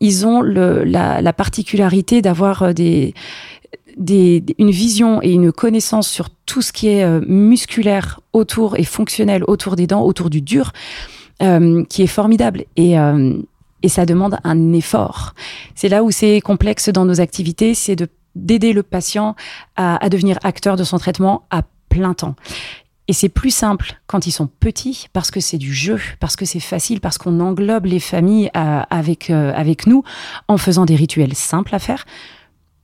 [0.00, 3.12] ils ont la, particularité d'avoir une
[4.58, 9.86] vision et une connaissance sur tout ce qui est musculaire autour et fonctionnel autour des
[9.86, 10.72] dents, autour du dur,
[11.38, 12.64] qui est formidable.
[12.76, 12.96] Et
[13.86, 15.32] et ça demande un effort.
[15.76, 19.34] C'est là où c'est complexe dans nos activités, c'est de d'aider le patient
[19.76, 22.34] à, devenir acteur de son traitement à plein temps.
[23.08, 26.44] Et c'est plus simple quand ils sont petits parce que c'est du jeu, parce que
[26.44, 30.02] c'est facile, parce qu'on englobe les familles euh, avec, euh, avec nous
[30.48, 32.04] en faisant des rituels simples à faire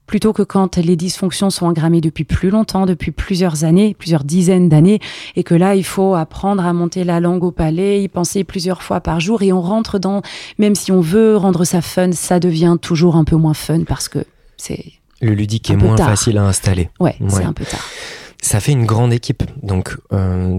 [0.06, 4.68] plutôt que quand les dysfonctions sont engrammées depuis plus longtemps, depuis plusieurs années, plusieurs dizaines
[4.68, 5.00] d'années,
[5.36, 8.82] et que là, il faut apprendre à monter la langue au palais, y penser plusieurs
[8.82, 10.22] fois par jour, et on rentre dans,
[10.58, 14.08] même si on veut rendre ça fun, ça devient toujours un peu moins fun parce
[14.08, 14.24] que
[14.56, 14.92] c'est...
[15.20, 16.90] Le ludique est moins facile à installer.
[16.98, 17.86] Ouais, c'est un peu tard.
[18.40, 20.58] Ça fait une grande équipe, donc euh,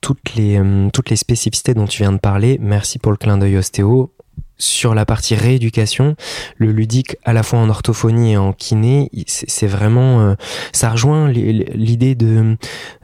[0.00, 2.58] toutes les euh, toutes les spécificités dont tu viens de parler.
[2.60, 4.14] Merci pour le clin d'œil ostéo
[4.58, 6.16] sur la partie rééducation,
[6.56, 10.34] le ludique à la fois en orthophonie et en kiné, c'est vraiment, euh,
[10.72, 12.56] ça rejoint l'idée de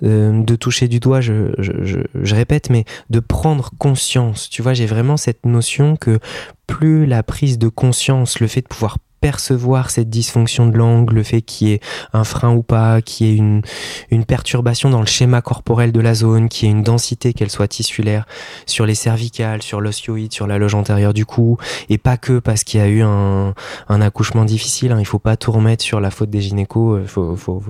[0.02, 1.20] euh, de toucher du doigt.
[1.20, 4.48] Je, je, répète, mais de prendre conscience.
[4.48, 6.18] Tu vois, j'ai vraiment cette notion que
[6.66, 11.22] plus la prise de conscience, le fait de pouvoir percevoir cette dysfonction de l'angle, le
[11.22, 11.80] fait qu'il y ait
[12.12, 13.62] un frein ou pas, qu'il y ait une,
[14.10, 17.50] une perturbation dans le schéma corporel de la zone, qu'il y ait une densité, qu'elle
[17.50, 18.26] soit tissulaire,
[18.66, 22.64] sur les cervicales, sur l'osioïde, sur la loge antérieure du cou, et pas que parce
[22.64, 23.54] qu'il y a eu un,
[23.88, 24.92] un accouchement difficile.
[24.92, 26.98] Hein, il faut pas tout remettre sur la faute des gynécos.
[26.98, 27.62] Euh, faut,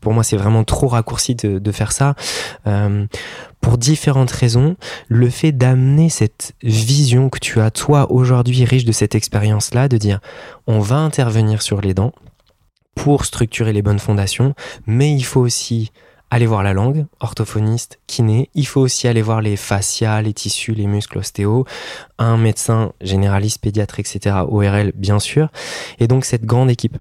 [0.00, 2.14] pour moi, c'est vraiment trop raccourci de, de faire ça.
[2.66, 3.06] Euh,
[3.62, 4.76] pour différentes raisons,
[5.08, 9.96] le fait d'amener cette vision que tu as toi aujourd'hui riche de cette expérience-là, de
[9.96, 10.20] dire
[10.66, 12.12] on va intervenir sur les dents
[12.94, 14.54] pour structurer les bonnes fondations,
[14.86, 15.92] mais il faut aussi
[16.30, 20.72] aller voir la langue, orthophoniste, kiné, il faut aussi aller voir les fascias, les tissus,
[20.72, 21.64] les muscles, ostéo,
[22.18, 25.50] un médecin généraliste, pédiatre, etc., ORL bien sûr,
[25.98, 26.96] et donc cette grande équipe.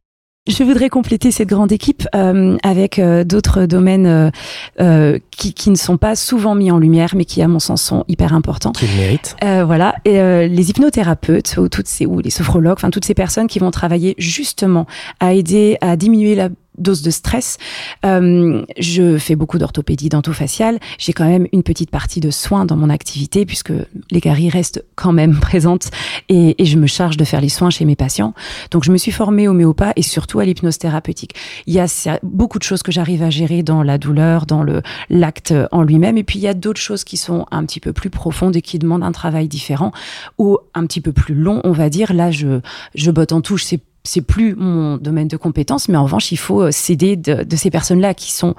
[0.47, 4.31] Je voudrais compléter cette grande équipe euh, avec euh, d'autres domaines euh,
[4.79, 7.83] euh, qui, qui, ne sont pas souvent mis en lumière, mais qui, à mon sens,
[7.83, 8.71] sont hyper importants.
[8.71, 9.35] Qui le méritent.
[9.43, 13.45] Euh, voilà, et, les hypnothérapeutes ou toutes ces ou les sophrologues, enfin toutes ces personnes
[13.45, 14.87] qui vont travailler justement
[15.19, 16.49] à aider à diminuer la
[16.81, 17.57] dose de stress.
[18.05, 20.79] Euh, je fais beaucoup d'orthopédie dentofaciale.
[20.97, 23.73] J'ai quand même une petite partie de soins dans mon activité puisque
[24.11, 25.89] les caries restent quand même présentes
[26.29, 28.33] et, je me charge de faire les soins chez mes patients.
[28.69, 31.35] Donc je me suis formée homéopathe et surtout à l'hypnose thérapeutique.
[31.65, 31.87] Il y a
[32.23, 34.65] beaucoup de choses que j'arrive à gérer dans la douleur, dans
[35.09, 37.93] l'acte en lui-même et puis il y a d'autres choses qui sont un petit peu
[37.93, 39.91] plus profondes et qui demandent un travail différent
[40.37, 42.13] ou un petit peu plus long, on va dire.
[42.13, 42.61] Là, je,
[42.95, 43.65] je botte en touche.
[44.03, 47.69] C'est plus mon domaine de compétence, mais en revanche, il faut euh, s'aider de, ces
[47.69, 48.55] personnes-là qui sont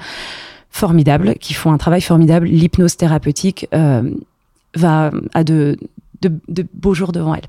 [0.70, 2.46] formidables, qui font un travail formidable.
[2.46, 4.10] L'hypnose thérapeutique euh,
[4.74, 5.76] va à de,
[6.74, 7.42] beaux jours devant elle.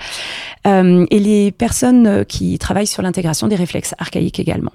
[0.65, 4.71] Euh, et les personnes qui travaillent sur l'intégration des réflexes archaïques également.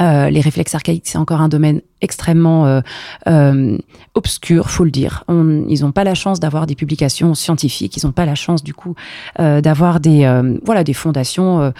[0.00, 2.80] Euh, les réflexes archaïques, c'est encore un domaine extrêmement euh,
[3.28, 3.78] euh,
[4.14, 5.24] obscur, faut le dire.
[5.28, 8.74] Ils n'ont pas la chance d'avoir des publications scientifiques, ils n'ont pas la chance du
[8.74, 8.94] coup
[9.40, 11.72] euh, d'avoir des euh, voilà des fondations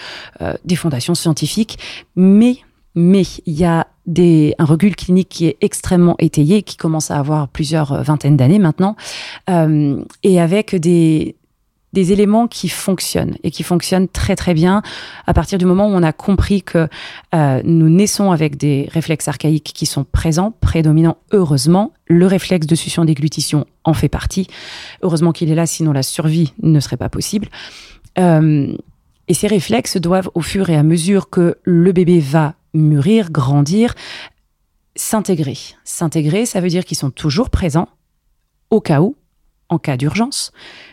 [0.64, 1.78] des fondations scientifiques,
[2.16, 2.58] mais
[2.94, 7.18] mais il y a des, un recul clinique qui est extrêmement étayé, qui commence à
[7.18, 8.96] avoir plusieurs vingtaines d'années maintenant,
[10.22, 11.36] et avec des
[11.96, 14.82] des éléments qui fonctionnent et qui fonctionnent très très bien
[15.26, 16.88] à partir du moment où on a compris que
[17.34, 21.94] euh, nous naissons avec des réflexes archaïques qui sont présents, prédominants heureusement.
[22.06, 24.46] Le réflexe de succion déglutition en fait partie.
[25.00, 27.48] Heureusement qu'il est là, sinon la survie ne serait pas possible.
[28.18, 28.76] Euh,
[29.28, 33.94] et ces réflexes doivent, au fur et à mesure que le bébé va mûrir, grandir,
[34.96, 35.56] s'intégrer.
[35.84, 37.88] S'intégrer, ça veut dire qu'ils sont toujours présents
[38.68, 39.16] au cas où,
[39.68, 40.52] en cas d'urgence,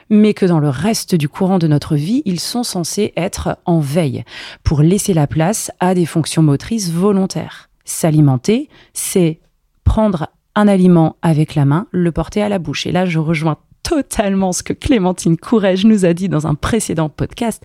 [0.10, 3.80] mais que dans le reste du courant de notre vie, ils sont censés être en
[3.80, 4.24] veille
[4.64, 7.70] pour laisser la place à des fonctions motrices volontaires.
[7.86, 9.40] S'alimenter, c'est
[9.84, 12.86] prendre un aliment avec la main, le porter à la bouche.
[12.86, 17.10] Et là, je rejoins totalement ce que Clémentine Courrèges nous a dit dans un précédent
[17.10, 17.64] podcast.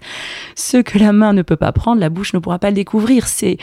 [0.56, 3.28] Ce que la main ne peut pas prendre, la bouche ne pourra pas le découvrir.
[3.28, 3.58] C'est,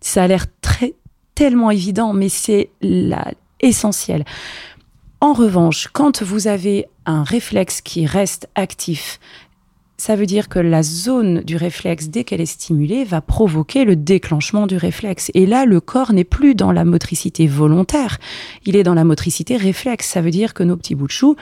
[0.00, 0.94] ça a l'air très,
[1.34, 4.24] tellement évident, mais c'est la, essentiel.
[5.20, 9.18] En revanche, quand vous avez un réflexe qui reste actif,
[9.98, 13.96] ça veut dire que la zone du réflexe, dès qu'elle est stimulée, va provoquer le
[13.96, 15.30] déclenchement du réflexe.
[15.32, 18.18] Et là, le corps n'est plus dans la motricité volontaire,
[18.66, 20.08] il est dans la motricité réflexe.
[20.08, 21.36] Ça veut dire que nos petits bouts de chou,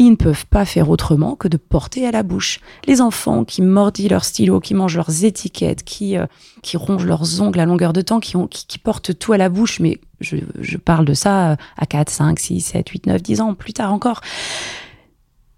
[0.00, 2.60] ils ne peuvent pas faire autrement que de porter à la bouche.
[2.86, 6.24] Les enfants qui mordillent leurs stylos, qui mangent leurs étiquettes, qui, euh,
[6.62, 9.50] qui rongent leurs ongles à longueur de temps, qui, ont, qui, portent tout à la
[9.50, 13.40] bouche, mais je, je, parle de ça à 4, 5, 6, 7, 8, 9, 10
[13.42, 14.22] ans, plus tard encore.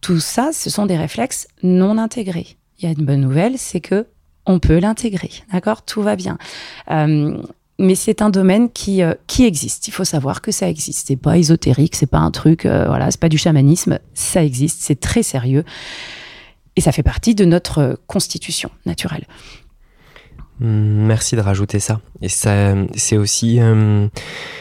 [0.01, 2.57] Tout ça, ce sont des réflexes non intégrés.
[2.79, 4.09] Il y a une bonne nouvelle, c'est que
[4.45, 5.83] on peut l'intégrer, d'accord?
[5.83, 6.37] Tout va bien.
[6.91, 7.41] Euh,
[7.83, 9.89] mais c'est un domaine qui, euh, qui existe.
[9.89, 11.09] Il faut savoir que ça existe.
[11.09, 13.99] C'est pas ésotérique, c'est pas un truc, euh, voilà, c'est pas du chamanisme.
[14.15, 15.65] Ça existe, c'est très sérieux.
[16.77, 19.27] Et ça fait partie de notre constitution naturelle.
[20.61, 22.01] Mmh, merci de rajouter ça.
[22.21, 24.07] Et ça, c'est aussi, euh,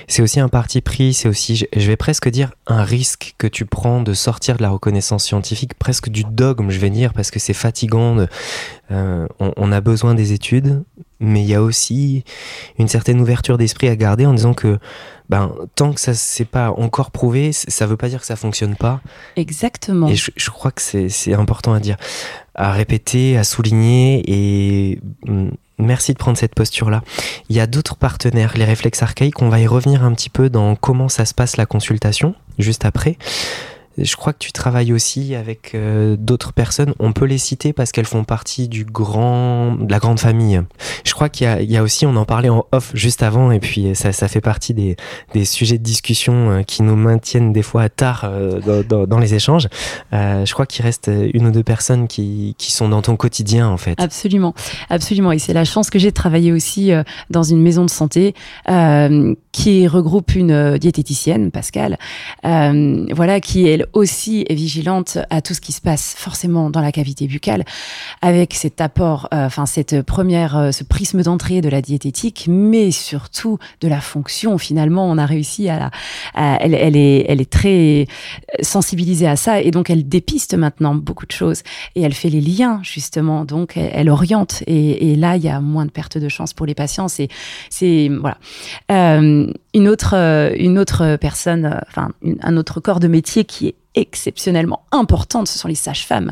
[0.07, 3.65] c'est aussi un parti pris, c'est aussi, je vais presque dire, un risque que tu
[3.65, 7.39] prends de sortir de la reconnaissance scientifique, presque du dogme, je vais dire, parce que
[7.39, 8.25] c'est fatigant.
[8.89, 10.83] Euh, on, a besoin des études,
[11.21, 12.23] mais il y a aussi
[12.77, 14.79] une certaine ouverture d'esprit à garder en disant que
[15.29, 18.75] ben, tant que ça c'est pas encore prouvé, ça veut pas dire que ça fonctionne
[18.75, 18.99] pas.
[19.37, 20.07] Exactement.
[20.07, 21.95] Et je, je crois que c'est important à dire,
[22.55, 27.01] à répéter, à souligner et mm, Merci de prendre cette posture-là.
[27.49, 30.49] Il y a d'autres partenaires, les réflexes archaïques, on va y revenir un petit peu
[30.49, 33.17] dans comment ça se passe la consultation, juste après.
[33.97, 36.93] Je crois que tu travailles aussi avec euh, d'autres personnes.
[36.99, 40.61] On peut les citer parce qu'elles font partie du grand, de la grande famille.
[41.03, 43.59] Je crois qu'il y, y, a aussi, on en parlait en off juste avant, et
[43.59, 44.95] puis ça, ça fait partie des,
[45.33, 49.33] des sujets de discussion euh, qui nous maintiennent des fois tard euh, dans, dans, les
[49.33, 49.67] échanges.
[50.13, 53.67] Euh, je crois qu'il reste une ou deux personnes qui, qui sont dans ton quotidien
[53.67, 53.99] en fait.
[53.99, 54.53] Absolument,
[54.89, 55.31] absolument.
[55.31, 58.33] Et c'est la chance que j'ai de travailler aussi euh, dans une maison de santé
[59.51, 61.97] qui regroupe une diététicienne, Pascal,
[62.43, 66.91] voilà, qui est aussi est vigilante à tout ce qui se passe forcément dans la
[66.91, 67.63] cavité buccale,
[68.21, 72.91] avec cet apport, euh, enfin cette première, euh, ce prisme d'entrée de la diététique, mais
[72.91, 74.57] surtout de la fonction.
[74.57, 78.07] Finalement, on a réussi à la, elle, elle est, elle est très
[78.61, 81.63] sensibilisée à ça et donc elle dépiste maintenant beaucoup de choses
[81.95, 83.45] et elle fait les liens justement.
[83.45, 86.65] Donc elle, elle oriente et, là il y a moins de perte de chance pour
[86.65, 87.07] les patients.
[87.07, 87.27] C'est,
[87.69, 88.37] c'est voilà.
[88.91, 90.15] Euh, une autre,
[90.57, 92.09] une autre personne, enfin
[92.41, 96.31] un autre corps de métier qui est exceptionnellement importante, ce sont les sages-femmes.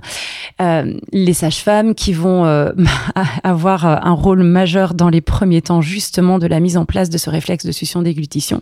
[0.61, 2.71] Euh, les sages-femmes qui vont euh,
[3.43, 7.17] avoir un rôle majeur dans les premiers temps justement de la mise en place de
[7.17, 8.61] ce réflexe de succion déglutition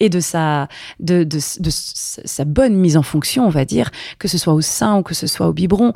[0.00, 0.68] et de sa,
[1.00, 4.60] de, de, de sa bonne mise en fonction, on va dire, que ce soit au
[4.60, 5.92] sein ou que ce soit au biberon,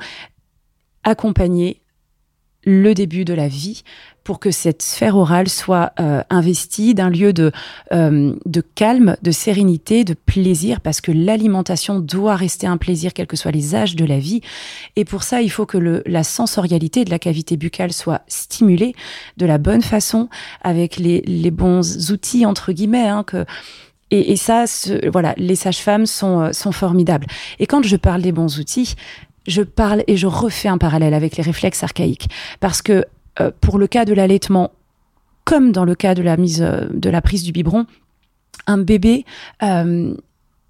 [1.05, 1.81] accompagner
[2.65, 3.83] le début de la vie
[4.25, 7.53] pour que cette sphère orale soit euh, investie d'un lieu de,
[7.93, 13.27] euh, de calme, de sérénité, de plaisir, parce que l'alimentation doit rester un plaisir, quels
[13.27, 14.41] que soient les âges de la vie.
[14.97, 18.95] Et pour ça, il faut que la sensorialité de la cavité buccale soit stimulée
[19.37, 20.29] de la bonne façon,
[20.63, 23.25] avec les, les bons outils, entre guillemets, hein,
[24.11, 24.65] et, ça,
[25.13, 27.27] voilà, les sages-femmes sont, euh, sont formidables.
[27.59, 28.95] Et quand je parle des bons outils,
[29.47, 32.29] je parle et je refais un parallèle avec les réflexes archaïques.
[32.59, 33.05] Parce que
[33.41, 34.73] euh, pour le cas de l'allaitement,
[35.45, 37.87] comme dans le cas de la mise, euh, de la prise du biberon,
[38.67, 39.25] un bébé,
[39.63, 40.15] euh,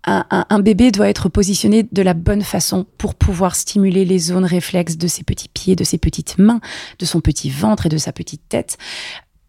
[0.04, 4.96] un, bébé doit être positionné de la bonne façon pour pouvoir stimuler les zones réflexes
[4.96, 6.60] de ses petits pieds, de ses petites mains,
[6.98, 8.78] de son petit ventre et de sa petite tête.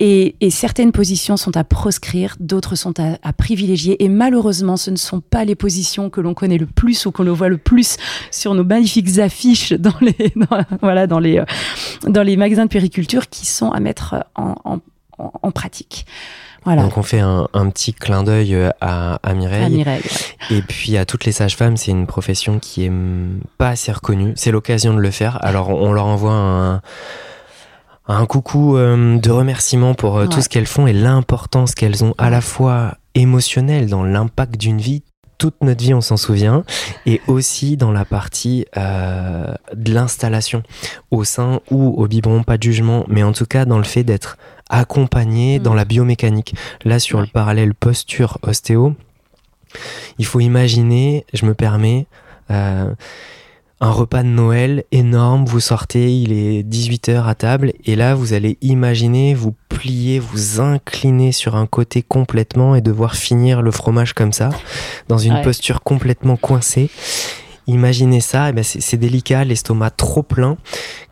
[0.03, 4.03] Et, et, certaines positions sont à proscrire, d'autres sont à, à, privilégier.
[4.03, 7.21] Et malheureusement, ce ne sont pas les positions que l'on connaît le plus ou qu'on
[7.21, 7.97] le voit le plus
[8.31, 11.45] sur nos magnifiques affiches dans les, dans, voilà, dans les, euh,
[12.07, 14.79] dans les magasins de périculture qui sont à mettre en, en,
[15.19, 16.07] en pratique.
[16.63, 16.83] Voilà.
[16.83, 19.63] Donc on fait un, un petit clin d'œil euh, à, à, Mireille.
[19.63, 20.01] À Mireille
[20.49, 20.57] ouais.
[20.57, 22.91] Et puis à toutes les sages-femmes, c'est une profession qui est
[23.59, 24.33] pas assez reconnue.
[24.35, 25.37] C'est l'occasion de le faire.
[25.43, 26.81] Alors on leur envoie un
[28.07, 30.29] un coucou euh, de remerciement pour euh, ouais.
[30.29, 34.79] tout ce qu'elles font et l'importance qu'elles ont à la fois émotionnelle dans l'impact d'une
[34.79, 35.03] vie.
[35.37, 36.63] Toute notre vie, on s'en souvient,
[37.07, 40.61] et aussi dans la partie euh, de l'installation
[41.09, 44.03] au sein ou au biberon, pas de jugement, mais en tout cas dans le fait
[44.03, 44.37] d'être
[44.69, 45.63] accompagné mmh.
[45.63, 46.53] dans la biomécanique.
[46.85, 47.25] Là, sur ouais.
[47.25, 48.93] le parallèle posture-ostéo,
[50.19, 52.05] il faut imaginer, je me permets,
[52.51, 52.93] euh,
[53.81, 58.33] un repas de Noël énorme, vous sortez, il est 18h à table, et là vous
[58.33, 64.13] allez imaginer vous plier, vous incliner sur un côté complètement et devoir finir le fromage
[64.13, 64.49] comme ça,
[65.07, 65.41] dans une ouais.
[65.41, 66.91] posture complètement coincée.
[67.67, 70.57] Imaginez ça, eh ben c'est délicat, l'estomac trop plein.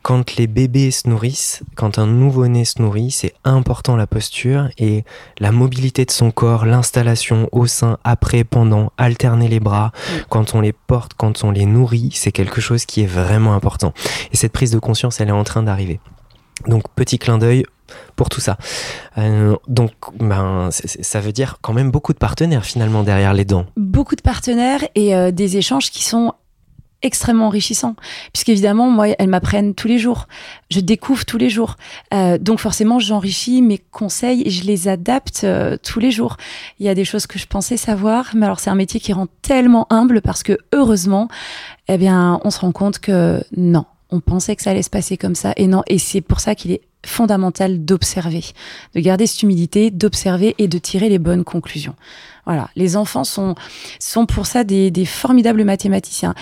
[0.02, 5.04] Quand les bébés se nourrissent, quand un nouveau-né se nourrit, c'est important la posture et
[5.40, 10.14] la mobilité de son corps, l'installation au sein, après, pendant, alterner les bras, mmh.
[10.30, 13.94] quand on les porte, quand on les nourrit, c'est quelque chose qui est vraiment important.
[14.32, 16.00] Et cette prise de conscience, elle est en train d'arriver.
[16.68, 17.66] Donc petit clin d'œil
[18.16, 18.58] pour tout ça.
[19.18, 23.66] Euh, donc, ben, ça veut dire quand même beaucoup de partenaires finalement derrière les dents.
[23.78, 26.34] Beaucoup de partenaires et euh, des échanges qui sont
[27.02, 27.96] extrêmement enrichissants
[28.34, 30.28] puisqu'évidemment moi elles m'apprennent tous les jours.
[30.70, 31.76] Je découvre tous les jours.
[32.14, 36.38] Euh, donc forcément j'enrichis mes conseils et je les adapte euh, tous les jours.
[36.80, 39.14] Il y a des choses que je pensais savoir mais alors c'est un métier qui
[39.14, 41.28] rend tellement humble parce que heureusement
[41.88, 45.18] eh bien on se rend compte que non on pensait que ça allait se passer
[45.18, 45.84] comme ça et non.
[45.88, 48.44] Et c'est pour ça qu'il est fondamental d'observer,
[48.96, 51.96] de garder cette humilité, d'observer et de tirer les bonnes conclusions.
[52.46, 53.56] Voilà, les enfants sont
[54.00, 56.34] sont pour ça des, des formidables mathématiciens.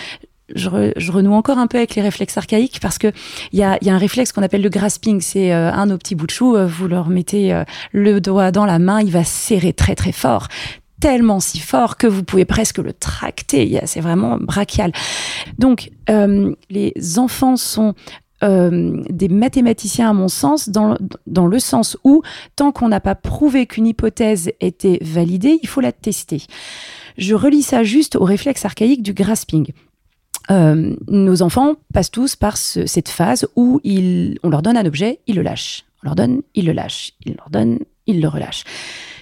[0.56, 3.12] Je, re, je, renoue encore un peu avec les réflexes archaïques parce que
[3.52, 5.20] il y a, un réflexe qu'on appelle le grasping.
[5.20, 6.56] C'est euh, un aux petits bouts de chou.
[6.56, 10.12] Euh, vous leur mettez euh, le doigt dans la main, il va serrer très très
[10.12, 10.48] fort
[11.00, 13.80] tellement si fort que vous pouvez presque le tracter.
[13.86, 14.92] C'est vraiment brachial.
[15.60, 17.94] Donc, les enfants sont
[18.42, 22.24] des mathématiciens à mon sens dans, dans le sens où
[22.56, 26.42] tant qu'on n'a pas prouvé qu'une hypothèse était validée, il faut la tester.
[27.20, 29.72] Je relis ça juste au réflexe archaïque du grasping.
[30.50, 34.86] Euh, nos enfants passent tous par ce, cette phase où ils, on leur donne un
[34.86, 35.86] objet, ils le lâchent.
[36.04, 37.14] On leur donne, ils le lâchent.
[37.26, 38.64] Ils leur donnent, ils le relâchent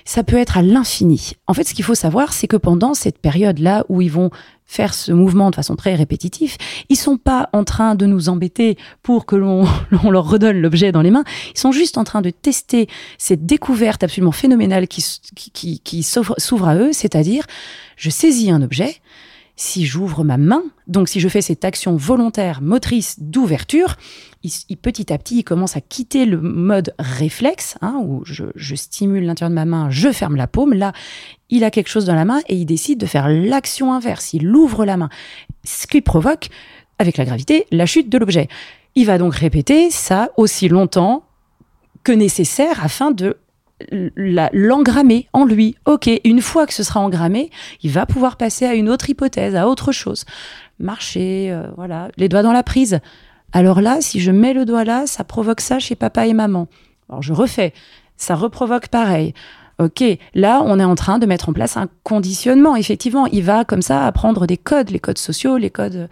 [0.05, 1.33] ça peut être à l'infini.
[1.47, 4.29] En fait, ce qu'il faut savoir, c'est que pendant cette période-là où ils vont
[4.63, 6.57] faire ce mouvement de façon très répétitive,
[6.89, 9.65] ils sont pas en train de nous embêter pour que l'on
[10.11, 11.23] leur redonne l'objet dans les mains.
[11.55, 15.03] Ils sont juste en train de tester cette découverte absolument phénoménale qui,
[15.35, 17.43] qui, qui, qui s'ouvre à eux, c'est-à-dire,
[17.97, 19.01] je saisis un objet,
[19.55, 23.95] si j'ouvre ma main, donc si je fais cette action volontaire motrice d'ouverture,
[24.81, 29.25] petit à petit, il commence à quitter le mode réflexe, hein, où je, je stimule
[29.25, 30.73] l'intérieur de ma main, je ferme la paume.
[30.73, 30.93] Là,
[31.49, 34.33] il a quelque chose dans la main et il décide de faire l'action inverse.
[34.33, 35.09] Il ouvre la main,
[35.63, 36.49] ce qui provoque,
[36.99, 38.47] avec la gravité, la chute de l'objet.
[38.95, 41.23] Il va donc répéter ça aussi longtemps
[42.03, 43.37] que nécessaire afin de
[43.91, 45.75] l'engrammer en lui.
[45.85, 47.49] Ok, une fois que ce sera engrammé,
[47.83, 50.25] il va pouvoir passer à une autre hypothèse, à autre chose.
[50.79, 52.99] Marcher, euh, voilà, les doigts dans la prise.
[53.51, 56.67] Alors là, si je mets le doigt là, ça provoque ça chez papa et maman.
[57.09, 57.73] Alors je refais,
[58.17, 59.33] ça reprovoque pareil.
[59.77, 62.77] Ok, là, on est en train de mettre en place un conditionnement.
[62.77, 66.07] Effectivement, il va comme ça apprendre des codes, les codes sociaux, les codes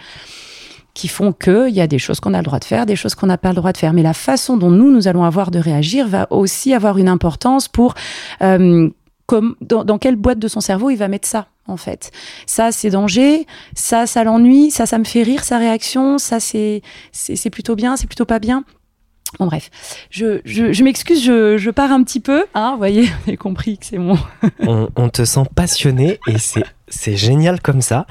[0.94, 3.16] qui font qu'il y a des choses qu'on a le droit de faire, des choses
[3.16, 3.94] qu'on n'a pas le droit de faire.
[3.94, 7.68] Mais la façon dont nous, nous allons avoir de réagir va aussi avoir une importance
[7.68, 7.96] pour
[8.42, 8.90] euh,
[9.26, 12.12] comme, dans, quelle boîte de son cerveau il va mettre ça en fait.
[12.46, 16.82] Ça, c'est danger, ça, ça l'ennuie, ça, ça me fait rire, sa réaction, ça, c'est
[17.52, 18.66] plutôt bien, c'est plutôt pas bien.
[19.40, 19.72] Bon bref,
[20.12, 22.46] je, je, m'excuse, je, je, pars un petit peu.
[22.54, 24.18] Hein, vous voyez, vous avez compris que c'est mon...
[24.60, 28.06] on, on, te sent passionné et c'est c'est génial comme ça.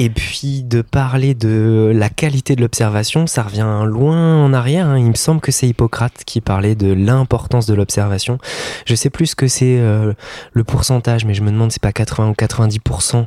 [0.00, 4.86] Et puis de parler de la qualité de l'observation, ça revient loin en arrière.
[4.86, 4.98] Hein.
[4.98, 8.38] Il me semble que c'est Hippocrate qui parlait de l'importance de l'observation.
[8.86, 10.12] Je sais plus ce que c'est euh,
[10.52, 13.26] le pourcentage, mais je me demande si c'est pas 80 ou 90%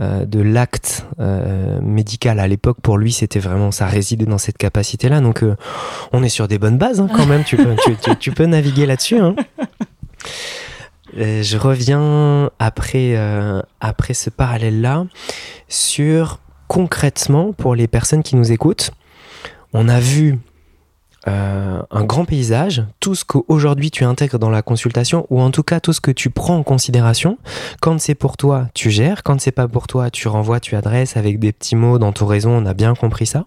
[0.00, 2.76] euh, de l'acte euh, médical à l'époque.
[2.82, 5.22] Pour lui, c'était vraiment ça résidait dans cette capacité-là.
[5.22, 5.42] Donc
[6.12, 7.44] on est sur des bonnes bases hein, quand même.
[7.44, 7.74] Tu peux,
[8.18, 9.18] tu, peux naviguer là-dessus.
[9.18, 9.34] Hein.
[11.16, 15.06] Euh, je reviens après, euh, après ce parallèle-là
[15.68, 16.38] sur
[16.68, 18.92] concrètement pour les personnes qui nous écoutent.
[19.72, 20.38] On a vu
[21.28, 25.62] euh, un grand paysage, tout ce qu'aujourd'hui tu intègres dans la consultation, ou en tout
[25.62, 27.38] cas tout ce que tu prends en considération.
[27.80, 29.22] Quand c'est pour toi, tu gères.
[29.22, 32.26] Quand c'est pas pour toi, tu renvoies, tu adresses avec des petits mots dans ton
[32.26, 32.50] raison.
[32.50, 33.44] On a bien compris ça.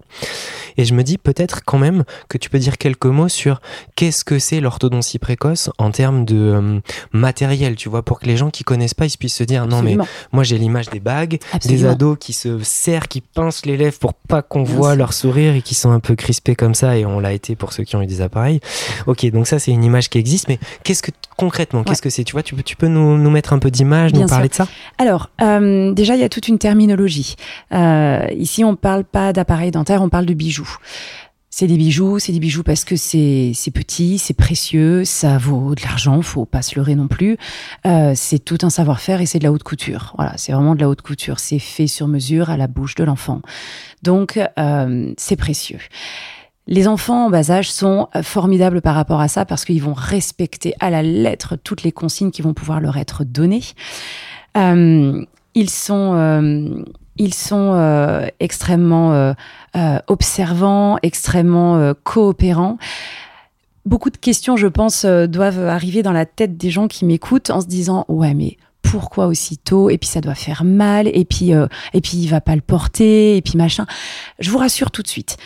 [0.76, 3.60] Et je me dis peut-être quand même que tu peux dire quelques mots sur
[3.96, 6.80] qu'est-ce que c'est l'orthodontie précoce en termes de euh,
[7.12, 9.82] matériel, tu vois, pour que les gens qui connaissent pas, ils puissent se dire non
[9.82, 9.96] mais
[10.32, 14.14] moi j'ai l'image des bagues, des ados qui se serrent, qui pincent les lèvres pour
[14.14, 17.20] pas qu'on voit leur sourire et qui sont un peu crispés comme ça et on
[17.20, 18.60] l'a été pour ceux qui ont eu des appareils.
[19.06, 22.24] Ok, donc ça c'est une image qui existe, mais qu'est-ce que concrètement, qu'est-ce que c'est?
[22.24, 24.54] Tu vois, tu peux, tu peux nous, nous mettre un peu d'image, nous parler de
[24.54, 24.68] ça?
[24.98, 27.36] Alors, euh, déjà, il y a toute une terminologie.
[27.72, 30.76] Euh, ici, on parle pas d'appareil dentaire, on parle de bijoux.
[31.50, 35.82] C'est des bijoux, c'est des bijoux parce que c'est petit, c'est précieux, ça vaut de
[35.82, 37.36] l'argent, faut pas se leurrer non plus.
[37.86, 40.14] Euh, c'est tout un savoir-faire et c'est de la haute couture.
[40.16, 41.38] Voilà, c'est vraiment de la haute couture.
[41.38, 43.40] C'est fait sur mesure à la bouche de l'enfant.
[44.02, 45.78] Donc, euh, c'est précieux.
[46.66, 49.92] Les enfants en bas âge sont euh, formidables par rapport à ça parce qu'ils vont
[49.92, 53.62] respecter à la lettre toutes les consignes qui vont pouvoir leur être données.
[54.56, 55.22] Euh,
[55.54, 56.82] ils sont, euh,
[57.16, 59.34] ils sont extrêmement
[60.08, 62.78] observants, extrêmement coopérants.
[63.84, 67.60] Beaucoup de questions, je pense, doivent arriver dans la tête des gens qui m'écoutent en
[67.60, 69.90] se disant ouais mais pourquoi aussitôt?
[69.90, 73.36] Et puis ça doit faire mal et puis et puis il va pas le porter
[73.36, 73.86] et puis machin.
[74.40, 75.36] Je vous rassure tout de suite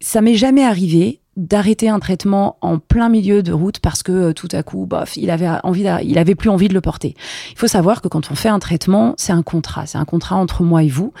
[0.00, 4.32] ça m'est jamais arrivé d'arrêter un traitement en plein milieu de route parce que euh,
[4.32, 7.14] tout à coup, bof, il avait envie, il avait plus envie de le porter.
[7.52, 10.36] Il faut savoir que quand on fait un traitement, c'est un contrat, c'est un contrat
[10.36, 11.12] entre moi et vous.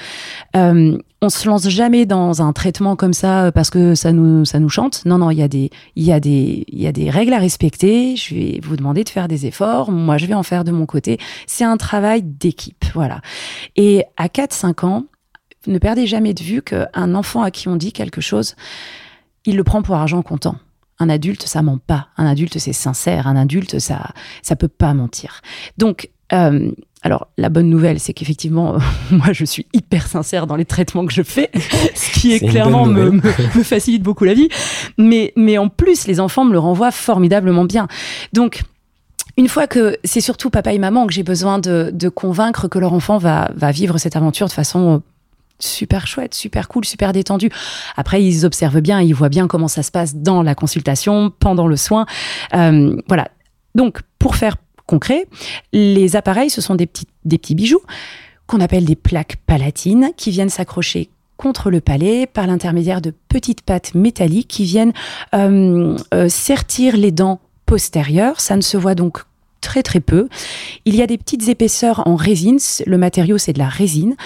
[0.56, 4.44] Euh, on se lance jamais dans un traitement comme ça euh, parce que ça nous
[4.44, 5.02] ça nous chante.
[5.06, 7.32] Non non, il y a des il y a des il y a des règles
[7.32, 8.16] à respecter.
[8.16, 9.90] Je vais vous demander de faire des efforts.
[9.90, 11.18] Moi, je vais en faire de mon côté.
[11.46, 13.20] C'est un travail d'équipe, voilà.
[13.76, 15.04] Et à 4 5 ans,
[15.66, 18.56] ne perdez jamais de vue qu'un enfant à qui on dit quelque chose,
[19.44, 20.56] il le prend pour argent comptant.
[20.98, 22.08] Un adulte, ça ment pas.
[22.16, 23.26] Un adulte, c'est sincère.
[23.26, 24.10] Un adulte, ça,
[24.42, 25.40] ça peut pas mentir.
[25.78, 26.70] Donc, euh,
[27.02, 28.76] alors, la bonne nouvelle, c'est qu'effectivement,
[29.10, 31.50] moi, je suis hyper sincère dans les traitements que je fais,
[31.94, 34.48] ce qui est, clairement me, me, facilite beaucoup la vie.
[34.98, 37.88] Mais, mais en plus, les enfants me le renvoient formidablement bien.
[38.34, 38.62] Donc,
[39.38, 42.78] une fois que c'est surtout papa et maman que j'ai besoin de, de, convaincre que
[42.78, 45.02] leur enfant va, va vivre cette aventure de façon
[45.62, 47.50] super chouette, super cool, super détendu.
[47.96, 51.66] Après, ils observent bien, ils voient bien comment ça se passe dans la consultation, pendant
[51.66, 52.06] le soin.
[52.54, 53.28] Euh, voilà.
[53.74, 54.56] Donc, pour faire
[54.86, 55.26] concret,
[55.72, 57.82] les appareils, ce sont des petits, des petits bijoux
[58.46, 63.62] qu'on appelle des plaques palatines qui viennent s'accrocher contre le palais par l'intermédiaire de petites
[63.62, 64.92] pattes métalliques qui viennent
[65.34, 68.40] euh, euh, sertir les dents postérieures.
[68.40, 69.22] Ça ne se voit donc
[69.60, 70.28] très très peu.
[70.84, 72.58] Il y a des petites épaisseurs en résine.
[72.86, 74.16] Le matériau, c'est de la résine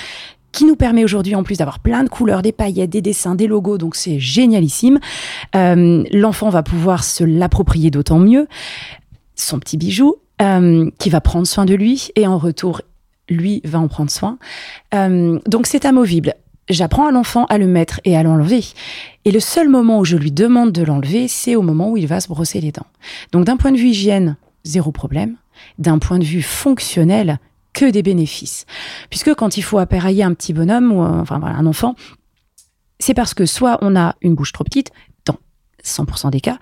[0.55, 3.49] qui nous permet aujourd'hui en plus d'avoir plein de couleurs, des paillettes, des dessins, des
[3.49, 5.01] logos, donc c'est génialissime.
[5.57, 8.47] Euh, L'enfant va pouvoir se l'approprier d'autant mieux.
[9.35, 12.83] Son petit bijou, euh, qui va prendre soin de lui, et en retour,
[13.29, 14.39] lui va en prendre soin.
[14.95, 16.35] Euh, donc c'est amovible.
[16.69, 18.65] J'apprends à l'enfant à le mettre et à l'enlever.
[19.25, 22.07] Et le seul moment où je lui demande de l'enlever, c'est au moment où il
[22.07, 22.87] va se brosser les dents.
[23.33, 25.35] Donc d'un point de vue hygiène, zéro problème.
[25.79, 27.39] D'un point de vue fonctionnel,
[27.75, 28.65] que des bénéfices.
[29.11, 31.95] Puisque quand il faut appareiller un petit bonhomme ou enfin voilà, un enfant,
[32.99, 34.91] c'est parce que soit on a une bouche trop petite,
[35.27, 35.37] dans
[35.85, 36.59] 100% des cas,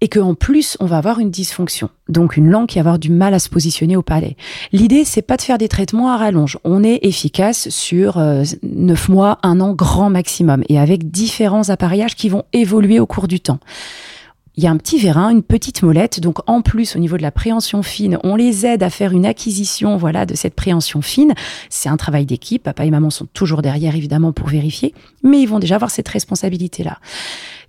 [0.00, 3.10] et qu'en plus on va avoir une dysfonction, donc une langue qui va avoir du
[3.10, 4.36] mal à se positionner au palais.
[4.72, 9.08] L'idée c'est pas de faire des traitements à rallonge, on est efficace sur euh, 9
[9.08, 13.40] mois, un an grand maximum, et avec différents appareillages qui vont évoluer au cours du
[13.40, 13.60] temps
[14.56, 16.20] il y a un petit vérin, une petite molette.
[16.20, 19.26] Donc en plus, au niveau de la préhension fine, on les aide à faire une
[19.26, 21.34] acquisition, voilà, de cette préhension fine.
[21.68, 22.62] C'est un travail d'équipe.
[22.62, 26.08] Papa et maman sont toujours derrière, évidemment, pour vérifier, mais ils vont déjà avoir cette
[26.08, 26.98] responsabilité-là.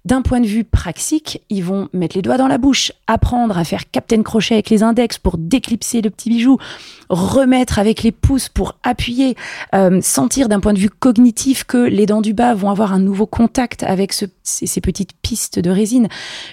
[0.07, 3.65] D'un point de vue praxique, ils vont mettre les doigts dans la bouche, apprendre à
[3.65, 6.57] faire Captain Crochet avec les index pour déclipser le petit bijou,
[7.09, 9.35] remettre avec les pouces pour appuyer,
[9.75, 12.99] euh, sentir d'un point de vue cognitif que les dents du bas vont avoir un
[12.99, 16.07] nouveau contact avec ces, ces petites pistes de résine,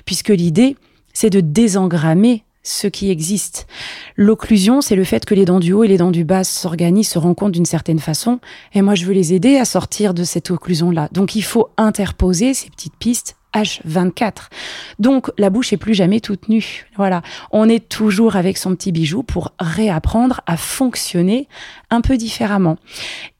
[0.04, 0.76] puisque l'idée,
[1.12, 3.68] c'est de désengrammer ce qui existe.
[4.16, 7.10] L'occlusion, c'est le fait que les dents du haut et les dents du bas s'organisent,
[7.10, 8.40] se rencontrent d'une certaine façon.
[8.72, 11.08] Et moi, je veux les aider à sortir de cette occlusion-là.
[11.12, 14.48] Donc, il faut interposer ces petites pistes H24.
[14.98, 16.86] Donc la bouche est plus jamais toute nue.
[16.96, 21.48] Voilà, on est toujours avec son petit bijou pour réapprendre à fonctionner
[21.90, 22.76] un peu différemment.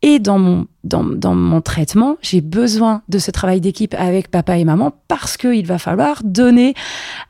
[0.02, 4.64] Et dans mon dans, mon traitement, j'ai besoin de ce travail d'équipe avec papa et
[4.64, 6.74] maman parce qu'il va falloir donner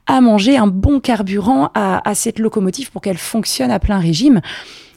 [0.07, 4.41] à manger un bon carburant à, à cette locomotive pour qu'elle fonctionne à plein régime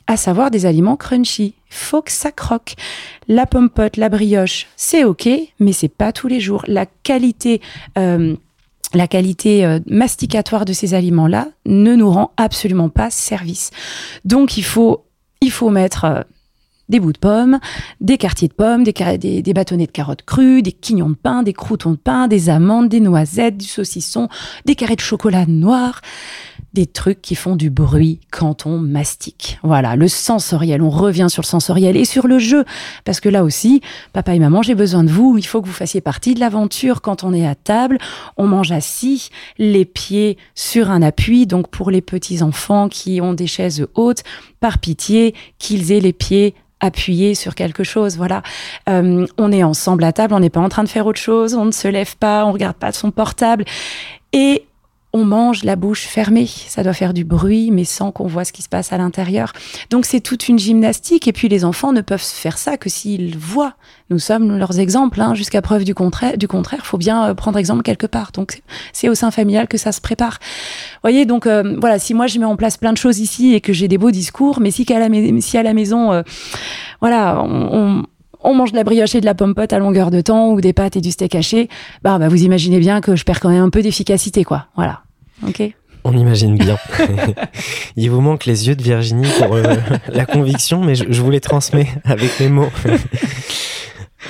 [0.07, 1.53] à savoir des aliments crunchy.
[1.69, 2.75] Faut que ça croque.
[3.27, 5.29] La pompote, la brioche, c'est ok,
[5.59, 6.63] mais c'est pas tous les jours.
[6.67, 7.61] La qualité,
[7.97, 8.35] euh,
[8.93, 13.71] la qualité euh, masticatoire de ces aliments-là ne nous rend absolument pas service.
[14.23, 15.05] Donc il faut,
[15.41, 16.21] il faut mettre euh,
[16.87, 17.59] des bouts de pommes,
[17.99, 21.43] des quartiers de pommes, des, des, des, bâtonnets de carottes crues, des quignons de pain,
[21.43, 24.29] des croutons de pain, des amandes, des noisettes, du saucisson,
[24.65, 26.01] des carrés de chocolat noir
[26.73, 29.59] des trucs qui font du bruit quand on mastique.
[29.63, 32.65] Voilà, le sensoriel, on revient sur le sensoriel et sur le jeu,
[33.03, 33.81] parce que là aussi,
[34.13, 37.01] papa et maman, j'ai besoin de vous, il faut que vous fassiez partie de l'aventure.
[37.01, 37.97] Quand on est à table,
[38.37, 43.33] on mange assis, les pieds sur un appui, donc pour les petits enfants qui ont
[43.33, 44.23] des chaises hautes,
[44.59, 48.17] par pitié, qu'ils aient les pieds appuyés sur quelque chose.
[48.17, 48.43] Voilà,
[48.89, 51.55] euh, on est ensemble à table, on n'est pas en train de faire autre chose,
[51.55, 53.65] on ne se lève pas, on regarde pas son portable.
[54.33, 54.66] Et
[55.17, 56.45] on mange la bouche fermée.
[56.45, 59.51] Ça doit faire du bruit, mais sans qu'on voit ce qui se passe à l'intérieur.
[59.89, 61.27] Donc c'est toute une gymnastique.
[61.27, 63.73] Et puis les enfants ne peuvent faire ça que s'ils voient.
[64.11, 65.19] Nous sommes leurs exemples.
[65.19, 65.33] Hein.
[65.33, 68.31] Jusqu'à preuve du contraire, du contraire, faut bien euh, prendre exemple quelque part.
[68.31, 68.61] Donc
[68.93, 70.37] c'est au sein familial que ça se prépare.
[71.01, 73.61] voyez, donc euh, voilà, si moi je mets en place plein de choses ici et
[73.61, 76.21] que j'ai des beaux discours, mais si, à la, à la maison, euh,
[77.01, 78.03] voilà, on,
[78.53, 80.95] mange de la brioche et de la pompote à longueur de temps ou des pâtes
[80.95, 81.69] et du steak haché,
[82.03, 84.67] bah, bah vous imaginez bien que je perds quand même un peu d'efficacité, quoi.
[84.75, 85.01] Voilà.
[85.45, 85.73] Ok.
[86.03, 86.77] On imagine bien.
[87.97, 89.75] Il vous manque les yeux de Virginie pour euh,
[90.07, 92.69] la conviction, mais je, vous les transmets avec mes mots.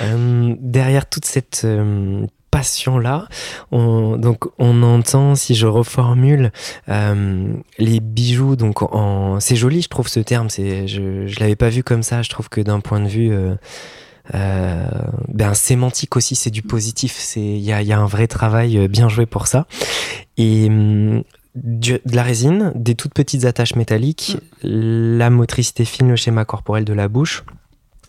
[0.00, 3.26] Euh, derrière toute cette euh, passion-là,
[3.72, 6.52] on, donc on entend, si je reformule,
[6.86, 8.54] les bijoux.
[8.54, 10.50] Donc en, c'est joli, je trouve ce terme.
[10.50, 12.22] C'est, je, je l'avais pas vu comme ça.
[12.22, 13.32] Je trouve que d'un point de vue
[14.34, 14.86] euh,
[15.28, 17.16] ben sémantique aussi, c'est du positif.
[17.18, 19.66] C'est il y a, un vrai travail euh, bien joué pour ça.
[20.36, 21.22] Et hum,
[21.54, 26.92] de la résine, des toutes petites attaches métalliques, la motricité fine, le schéma corporel de
[26.92, 27.44] la bouche.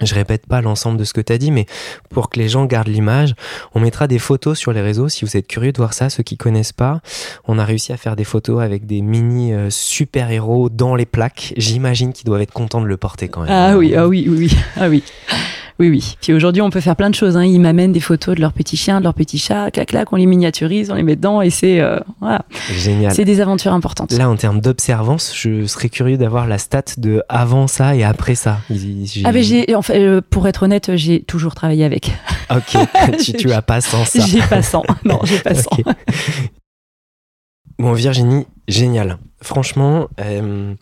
[0.01, 1.65] Je répète pas l'ensemble de ce que tu as dit, mais
[2.09, 3.35] pour que les gens gardent l'image,
[3.75, 6.09] on mettra des photos sur les réseaux si vous êtes curieux de voir ça.
[6.09, 7.01] Ceux qui connaissent pas,
[7.47, 11.05] on a réussi à faire des photos avec des mini euh, super héros dans les
[11.05, 11.53] plaques.
[11.57, 13.51] J'imagine qu'ils doivent être contents de le porter quand même.
[13.51, 15.03] Ah oui, ah oui, oui, ah oui.
[15.79, 16.17] Oui, oui.
[16.21, 17.37] Puis aujourd'hui, on peut faire plein de choses.
[17.37, 17.45] Hein.
[17.45, 19.71] Ils m'amènent des photos de leurs petits chiens, de leurs petits chats.
[19.71, 22.41] Clac, clac, on les miniaturise, on les met dedans et c'est euh, voilà.
[22.73, 23.13] Génial.
[23.13, 24.11] C'est des aventures importantes.
[24.11, 28.35] Là, en termes d'observance, je serais curieux d'avoir la stat de avant ça et après
[28.35, 28.59] ça.
[29.23, 32.11] Ah, mais j'ai, en fait, euh, pour être honnête, j'ai toujours travaillé avec.
[32.51, 32.75] Ok,
[33.23, 34.25] tu, tu as pas sans ça.
[34.25, 34.81] J'ai pas sans.
[35.05, 35.69] Non, j'ai pas sans.
[37.77, 39.19] Bon, Virginie, génial.
[39.39, 40.07] Franchement.
[40.19, 40.73] Euh,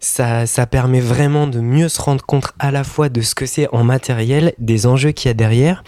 [0.00, 3.46] ça, ça permet vraiment de mieux se rendre compte à la fois de ce que
[3.46, 5.84] c'est en matériel, des enjeux qu'il y a derrière,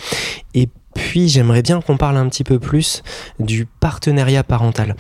[0.55, 3.03] et puis j'aimerais bien qu'on parle un petit peu plus
[3.39, 4.95] du partenariat parental,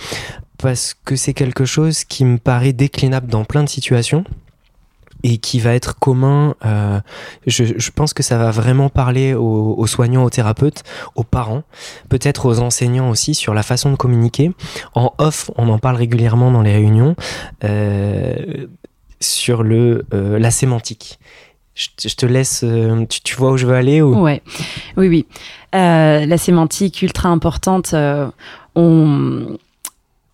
[0.58, 4.24] parce que c'est quelque chose qui me paraît déclinable dans plein de situations
[5.22, 6.54] et qui va être commun.
[6.64, 7.00] Euh,
[7.46, 10.82] je, je, pense que ça va vraiment parler aux, aux, soignants, aux thérapeutes,
[11.14, 11.62] aux parents,
[12.08, 14.50] peut-être aux enseignants aussi sur la façon de communiquer.
[14.94, 17.14] En off, on en parle régulièrement dans les réunions.
[17.64, 18.66] Euh,
[19.22, 21.18] sur le, euh, la sémantique.
[21.74, 24.20] Je, te laisse, euh, tu, vois où je veux aller ou...
[24.20, 24.42] Ouais,
[24.98, 25.26] oui, oui.
[25.74, 27.94] Euh, la sémantique ultra importante.
[28.74, 29.58] On,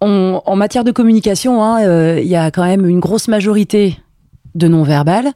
[0.01, 3.99] en matière de communication, hein, il y a quand même une grosse majorité
[4.57, 5.33] de non-verbal,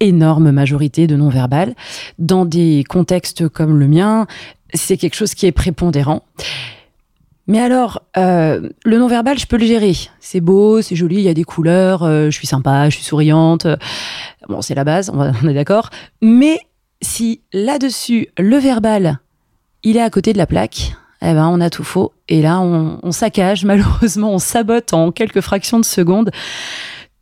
[0.00, 1.74] énorme majorité de non-verbal.
[2.18, 4.26] Dans des contextes comme le mien,
[4.72, 6.22] c'est quelque chose qui est prépondérant.
[7.46, 9.94] Mais alors, euh, le non-verbal, je peux le gérer.
[10.18, 13.04] C'est beau, c'est joli, il y a des couleurs, euh, je suis sympa, je suis
[13.04, 13.66] souriante.
[14.48, 15.90] Bon, c'est la base, on, est d'accord.
[16.22, 16.58] Mais
[17.02, 19.18] si là-dessus, le verbal,
[19.82, 22.12] il est à côté de la plaque, eh ben, on a tout faux.
[22.28, 26.30] Et là, on, on saccage, malheureusement, on sabote en quelques fractions de secondes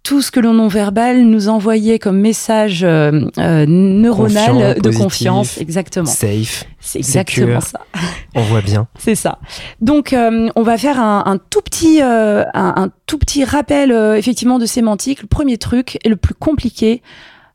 [0.02, 5.02] tout ce que le non-verbal nous envoyait comme message euh, euh, neuronal Confiant, de positif,
[5.02, 5.58] confiance.
[5.58, 6.06] Exactement.
[6.06, 6.64] Safe.
[6.80, 7.62] C'est exactement secure.
[7.62, 7.80] ça.
[8.34, 8.88] On voit bien.
[8.98, 9.38] C'est ça.
[9.80, 13.92] Donc, euh, on va faire un, un tout petit, euh, un, un tout petit rappel
[13.92, 15.22] euh, effectivement de sémantique.
[15.22, 17.00] Le premier truc et le plus compliqué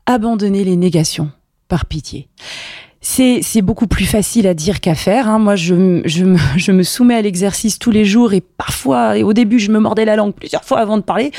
[0.06, 1.32] abandonner les négations.
[1.68, 2.30] Par pitié.
[3.02, 5.28] C'est, c'est beaucoup plus facile à dire qu'à faire.
[5.28, 5.38] hein.
[5.40, 9.24] Moi, je, je, me, je me soumets à l'exercice tous les jours et parfois, et
[9.24, 11.32] au début, je me mordais la langue plusieurs fois avant de parler.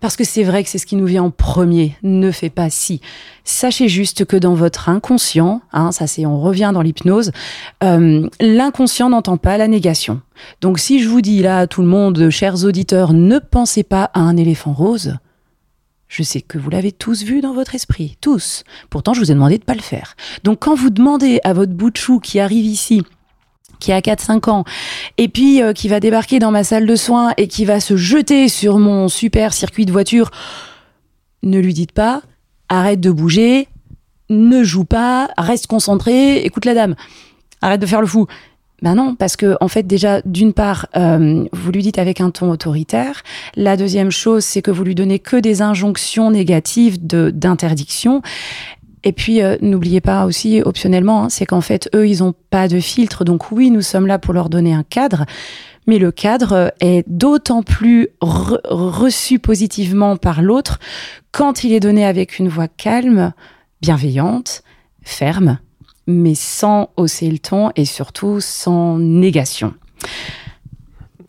[0.00, 1.96] Parce que c'est vrai que c'est ce qui nous vient en premier.
[2.02, 3.00] Ne fais pas si.
[3.44, 7.32] Sachez juste que dans votre inconscient, hein, ça c'est, on revient dans l'hypnose,
[7.84, 10.20] euh, l'inconscient n'entend pas la négation.
[10.60, 14.04] Donc si je vous dis là à tout le monde, chers auditeurs, ne pensez pas
[14.14, 15.18] à un éléphant rose,
[16.10, 18.64] je sais que vous l'avez tous vu dans votre esprit, tous.
[18.90, 20.16] Pourtant, je vous ai demandé de pas le faire.
[20.42, 23.04] Donc quand vous demandez à votre bout de chou qui arrive ici,
[23.80, 24.64] qui a 4-5 ans,
[25.18, 27.96] et puis euh, qui va débarquer dans ma salle de soins et qui va se
[27.96, 30.30] jeter sur mon super circuit de voiture,
[31.42, 32.22] ne lui dites pas
[32.70, 33.68] arrête de bouger,
[34.30, 36.94] ne joue pas, reste concentré, écoute la dame,
[37.60, 38.26] arrête de faire le fou.
[38.80, 42.30] Ben non, parce que en fait déjà d'une part euh, vous lui dites avec un
[42.30, 43.22] ton autoritaire.
[43.54, 48.22] La deuxième chose c'est que vous lui donnez que des injonctions négatives d'interdiction.
[49.02, 52.68] Et puis euh, n'oubliez pas aussi optionnellement, hein, c'est qu'en fait eux ils ont pas
[52.68, 53.24] de filtre.
[53.24, 55.24] Donc oui nous sommes là pour leur donner un cadre,
[55.86, 60.78] mais le cadre euh, est d'autant plus re- reçu positivement par l'autre
[61.32, 63.32] quand il est donné avec une voix calme,
[63.80, 64.62] bienveillante,
[65.02, 65.58] ferme,
[66.06, 69.74] mais sans hausser le ton et surtout sans négation.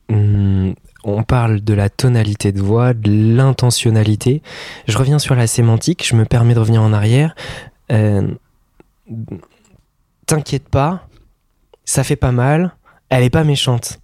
[0.09, 0.73] Hum,
[1.03, 4.41] on parle de la tonalité de voix, de l'intentionnalité.
[4.87, 7.35] Je reviens sur la sémantique, je me permets de revenir en arrière.
[7.91, 8.27] Euh,
[10.27, 11.07] T'inquiète pas,
[11.83, 12.73] ça fait pas mal,
[13.09, 13.99] elle est pas méchante.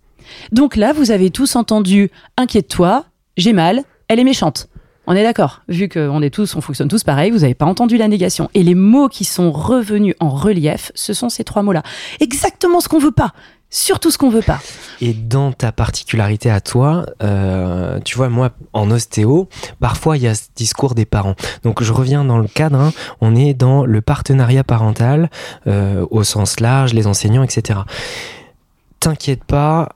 [0.52, 3.06] Donc là, vous avez tous entendu Inquiète-toi,
[3.38, 4.68] j'ai mal, elle est méchante.
[5.10, 7.96] On est d'accord, vu qu'on est tous, on fonctionne tous pareil, vous n'avez pas entendu
[7.96, 8.50] la négation.
[8.54, 11.82] Et les mots qui sont revenus en relief, ce sont ces trois mots-là.
[12.20, 13.32] Exactement ce qu'on veut pas,
[13.70, 14.60] surtout ce qu'on veut pas.
[15.02, 19.50] Et dans ta particularité à toi, euh, tu vois, moi, en ostéo,
[19.80, 21.36] parfois il y a ce discours des parents.
[21.64, 25.30] Donc je reviens dans le cadre, hein, on est dans le partenariat parental
[25.68, 27.82] euh, au sens large, les enseignants, etc.
[29.00, 29.90] T'inquiète pas,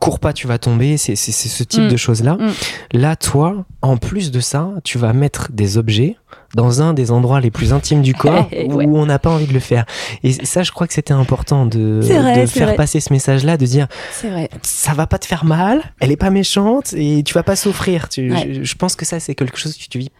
[0.00, 1.88] cours pas, tu vas tomber, c'est ce type Mm.
[1.88, 2.34] de choses-là.
[2.34, 2.52] Mm.
[2.98, 6.16] Là, toi, en plus de ça, tu vas mettre des objets
[6.54, 8.66] dans un des endroits les plus intimes du corps Ouais.
[8.86, 9.84] où on n'a pas envie de le faire.
[10.22, 12.76] Et ça, je crois que c'était important de, vrai, de faire vrai.
[12.76, 13.86] passer ce message-là, de dire
[14.24, 14.48] vrai.
[14.62, 18.08] ça va pas te faire mal, elle est pas méchante et tu vas pas souffrir.
[18.08, 18.50] Tu- Ouais.
[18.54, 20.10] je, je pense que ça, c'est quelque chose que tu vis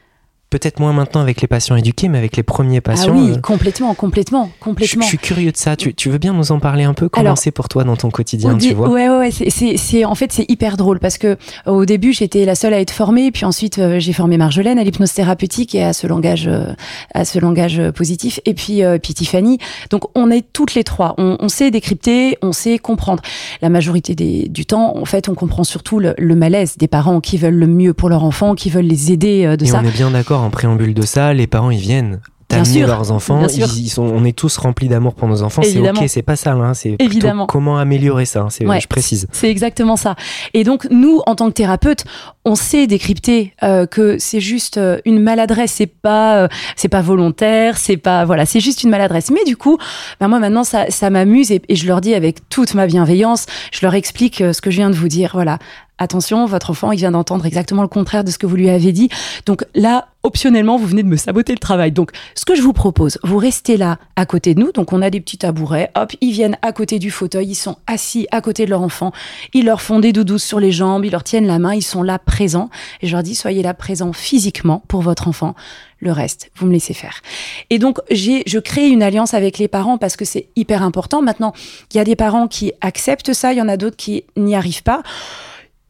[0.50, 3.12] peut-être moins maintenant avec les patients éduqués, mais avec les premiers patients.
[3.14, 5.02] ah oui, euh, complètement, complètement, complètement.
[5.02, 5.76] je suis curieux de ça.
[5.76, 7.08] Tu, tu veux bien nous en parler un peu?
[7.08, 8.88] Comment c'est pour toi dans ton quotidien, tu vois?
[8.88, 9.30] Ouais, ouais, ouais.
[9.76, 11.36] C'est, en fait, c'est hyper drôle parce que euh,
[11.66, 14.84] au début, j'étais la seule à être formée, puis ensuite, euh, j'ai formé Marjolaine à
[14.84, 16.72] l'hypnose thérapeutique et à ce langage, euh,
[17.14, 19.58] à ce langage positif, et puis, puis Tiffany.
[19.90, 21.14] Donc, on est toutes les trois.
[21.18, 23.22] On, on sait décrypter, on sait comprendre.
[23.60, 27.20] La majorité des, du temps, en fait, on comprend surtout le, le malaise des parents
[27.20, 29.80] qui veulent le mieux pour leur enfant, qui veulent les aider de Et ça.
[29.82, 33.40] on est bien d'accord en préambule de ça, les parents ils viennent t'amener leurs enfants,
[33.40, 33.66] bien sûr.
[33.76, 36.34] ils, ils sont, on est tous remplis d'amour pour nos enfants, c'est ok, c'est pas
[36.34, 37.44] ça, hein, c'est Évidemment.
[37.46, 38.80] comment améliorer ça, hein, c'est, Ouais.
[38.80, 39.28] je précise.
[39.32, 40.16] C'est exactement ça.
[40.54, 42.04] Et donc nous, en tant que thérapeute,
[42.46, 45.72] on sait décrypter euh, que c'est juste euh, une maladresse.
[45.72, 47.76] C'est pas, euh, c'est pas volontaire.
[47.76, 49.30] C'est pas, voilà, c'est juste une maladresse.
[49.30, 49.76] Mais du coup,
[50.18, 53.44] ben moi maintenant, ça, ça m'amuse et, et je leur dis avec toute ma bienveillance,
[53.72, 55.32] je leur explique ce que je viens de vous dire.
[55.34, 55.58] Voilà.
[55.98, 58.92] Attention, votre enfant, il vient d'entendre exactement le contraire de ce que vous lui avez
[58.92, 59.08] dit.
[59.46, 61.92] Donc là, optionnellement, vous venez de me saboter le travail.
[61.92, 64.72] Donc, ce que je vous propose, vous restez là à côté de nous.
[64.72, 65.90] Donc, on a des petits tabourets.
[65.94, 67.48] Hop, ils viennent à côté du fauteuil.
[67.48, 69.12] Ils sont assis à côté de leur enfant.
[69.54, 71.04] Ils leur font des doudous sur les jambes.
[71.04, 71.74] Ils leur tiennent la main.
[71.74, 72.68] Ils sont là présents.
[73.00, 75.54] Et je leur dis, soyez là présents physiquement pour votre enfant.
[76.00, 77.22] Le reste, vous me laissez faire.
[77.70, 81.22] Et donc, j'ai, je crée une alliance avec les parents parce que c'est hyper important.
[81.22, 81.52] Maintenant,
[81.92, 83.52] il y a des parents qui acceptent ça.
[83.52, 85.02] Il y en a d'autres qui n'y arrivent pas.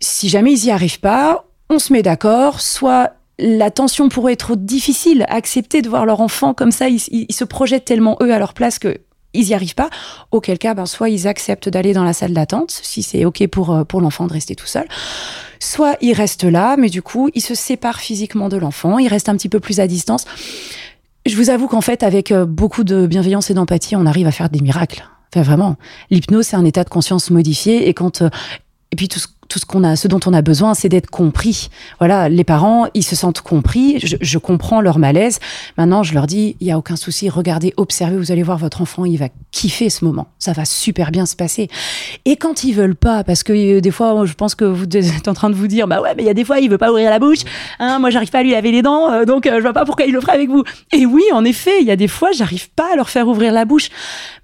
[0.01, 2.61] Si jamais ils y arrivent pas, on se met d'accord.
[2.61, 6.99] Soit la tension pourrait être difficile à accepter de voir leur enfant comme ça, ils,
[7.31, 8.99] se projettent tellement eux à leur place que
[9.35, 9.91] ils y arrivent pas.
[10.33, 13.71] Auquel cas, ben, soit ils acceptent d'aller dans la salle d'attente, si c'est ok pour,
[13.71, 14.89] euh, pour l'enfant de rester tout seul.
[15.61, 19.29] Soit ils restent là, mais du coup, ils se séparent physiquement de l'enfant, ils restent
[19.29, 20.25] un petit peu plus à distance.
[21.27, 24.33] Je vous avoue qu'en fait, avec euh, beaucoup de bienveillance et d'empathie, on arrive à
[24.33, 25.07] faire des miracles.
[25.33, 25.77] Enfin, vraiment.
[26.11, 27.89] L'hypnose, c'est un état de conscience modifié.
[27.89, 28.23] Et quand.
[28.23, 28.31] euh,
[28.91, 31.11] et puis, tout ce, tout ce qu'on a, ce dont on a besoin, c'est d'être
[31.11, 31.71] compris.
[31.99, 33.99] Voilà, les parents, ils se sentent compris.
[33.99, 35.41] Je, comprends leur malaise.
[35.77, 37.29] Maintenant, je leur dis, il y a aucun souci.
[37.29, 38.17] Regardez, observez.
[38.17, 40.29] Vous allez voir votre enfant, il va kiffer ce moment.
[40.39, 41.69] Ça va super bien se passer.
[42.25, 45.29] Et quand ils veulent pas, parce que euh, des fois, je pense que vous êtes
[45.29, 46.79] en train de vous dire, bah ouais, mais il y a des fois, il veut
[46.79, 47.41] pas ouvrir la bouche.
[47.79, 49.85] Hein, moi, j'arrive pas à lui laver les dents, euh, donc euh, je vois pas
[49.85, 50.65] pourquoi il le ferait avec vous.
[50.93, 53.53] Et oui, en effet, il y a des fois, j'arrive pas à leur faire ouvrir
[53.53, 53.89] la bouche.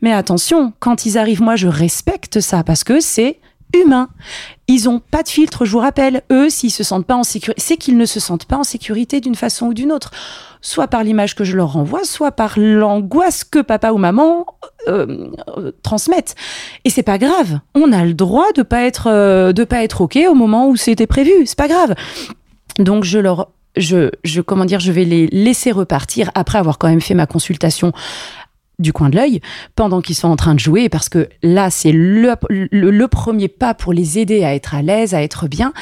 [0.01, 3.39] Mais attention, quand ils arrivent, moi, je respecte ça parce que c'est
[3.75, 4.09] humain.
[4.67, 6.23] Ils ont pas de filtre, je vous rappelle.
[6.33, 9.21] Eux, s'ils se sentent pas en sécurité, c'est qu'ils ne se sentent pas en sécurité
[9.21, 10.11] d'une façon ou d'une autre.
[10.61, 14.47] Soit par l'image que je leur renvoie, soit par l'angoisse que papa ou maman
[14.89, 16.35] euh, euh, transmettent.
[16.85, 17.61] Et c'est pas grave.
[17.75, 20.77] On a le droit de pas être, euh, de pas être ok au moment où
[20.77, 21.33] c'était prévu.
[21.45, 21.95] C'est pas grave.
[22.79, 26.89] Donc je leur je, je, comment dire, je vais les laisser repartir après avoir quand
[26.89, 27.93] même fait ma consultation
[28.79, 29.41] du coin de l'œil
[29.77, 33.93] pendant qu'ils sont en train de jouer parce que là c'est le, premier pas pour
[33.93, 35.73] les aider à être à l'aise, à être bien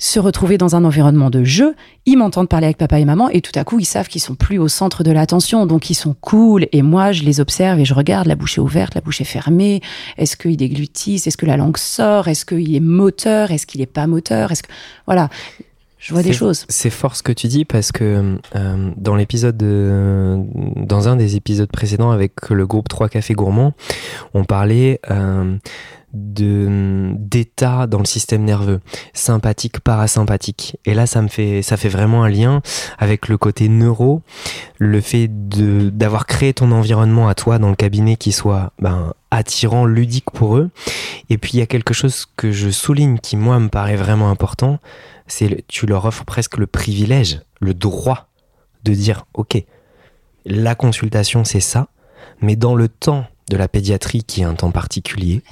[0.00, 1.74] se retrouver dans un environnement de jeu,
[2.06, 4.34] ils m'entendent parler avec papa et maman et tout à coup ils savent qu'ils sont
[4.34, 5.66] plus au centre de l'attention.
[5.66, 8.62] Donc ils sont cool et moi je les observe et je regarde la bouche est
[8.62, 9.82] ouverte, la bouche est fermée,
[10.16, 13.86] est-ce qu'il déglutissent, est-ce que la langue sort, est-ce qu'il est moteur, est-ce qu'il est
[13.86, 14.72] pas moteur, est-ce que
[15.04, 15.28] voilà,
[16.00, 16.64] je vois des choses.
[16.68, 21.70] C'est fort ce que tu dis parce que euh, dans l'épisode, dans un des épisodes
[21.70, 23.74] précédents avec le groupe 3 Cafés Gourmands,
[24.32, 25.56] on parlait euh,
[26.12, 28.80] de d'état dans le système nerveux,
[29.12, 30.76] sympathique, parasympathique.
[30.84, 32.62] Et là, ça me fait, ça fait vraiment un lien
[32.98, 34.22] avec le côté neuro,
[34.78, 39.12] le fait de d'avoir créé ton environnement à toi dans le cabinet qui soit ben,
[39.30, 40.70] attirant, ludique pour eux.
[41.28, 44.30] Et puis il y a quelque chose que je souligne qui moi me paraît vraiment
[44.30, 44.78] important
[45.30, 48.28] c'est tu leur offres presque le privilège, le droit
[48.84, 49.62] de dire ok,
[50.44, 51.88] la consultation c'est ça,
[52.40, 55.42] mais dans le temps de la pédiatrie qui est un temps particulier,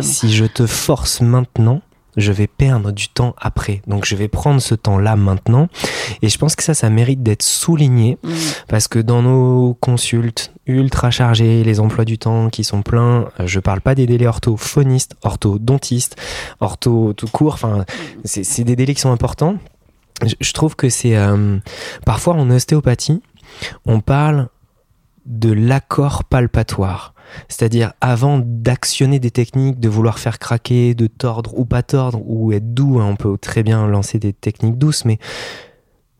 [0.00, 1.82] si je te force maintenant,
[2.18, 3.80] je vais perdre du temps après.
[3.86, 5.68] Donc je vais prendre ce temps-là maintenant.
[6.20, 8.30] Et je pense que ça, ça mérite d'être souligné mm.
[8.68, 13.46] parce que dans nos consultes ultra chargées, les emplois du temps qui sont pleins, euh,
[13.46, 16.16] je parle pas des délais orthophonistes, orthodontistes,
[16.60, 17.54] ortho tout court.
[17.54, 17.84] Enfin,
[18.24, 19.56] c'est des délais qui sont importants.
[20.40, 21.58] Je, trouve que c'est euh,
[22.04, 23.22] parfois en ostéopathie,
[23.86, 24.48] on parle
[25.28, 27.14] de l'accord palpatoire.
[27.48, 32.52] C'est-à-dire avant d'actionner des techniques, de vouloir faire craquer, de tordre ou pas tordre, ou
[32.52, 35.18] être doux, hein, on peut très bien lancer des techniques douces, mais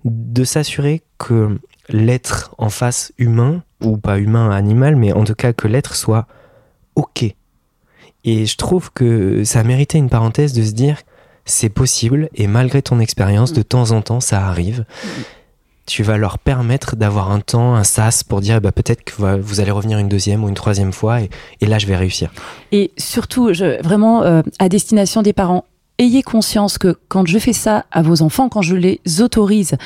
[0.05, 5.53] de s'assurer que l'être en face humain, ou pas humain, animal, mais en tout cas
[5.53, 6.27] que l'être soit
[6.95, 7.25] OK.
[8.25, 10.99] Et je trouve que ça méritait une parenthèse de se dire
[11.47, 14.85] c'est possible et malgré ton expérience, de temps en temps, ça arrive
[15.89, 19.61] tu vas leur permettre d'avoir un temps, un sas pour dire bah, peut-être que vous
[19.61, 21.31] allez revenir une deuxième ou une troisième fois et,
[21.67, 22.31] là je vais réussir.
[22.71, 23.51] Et surtout,
[23.83, 25.65] vraiment euh, à destination des parents,
[25.99, 29.77] ayez conscience que quand je fais ça à vos enfants, quand je les autorise,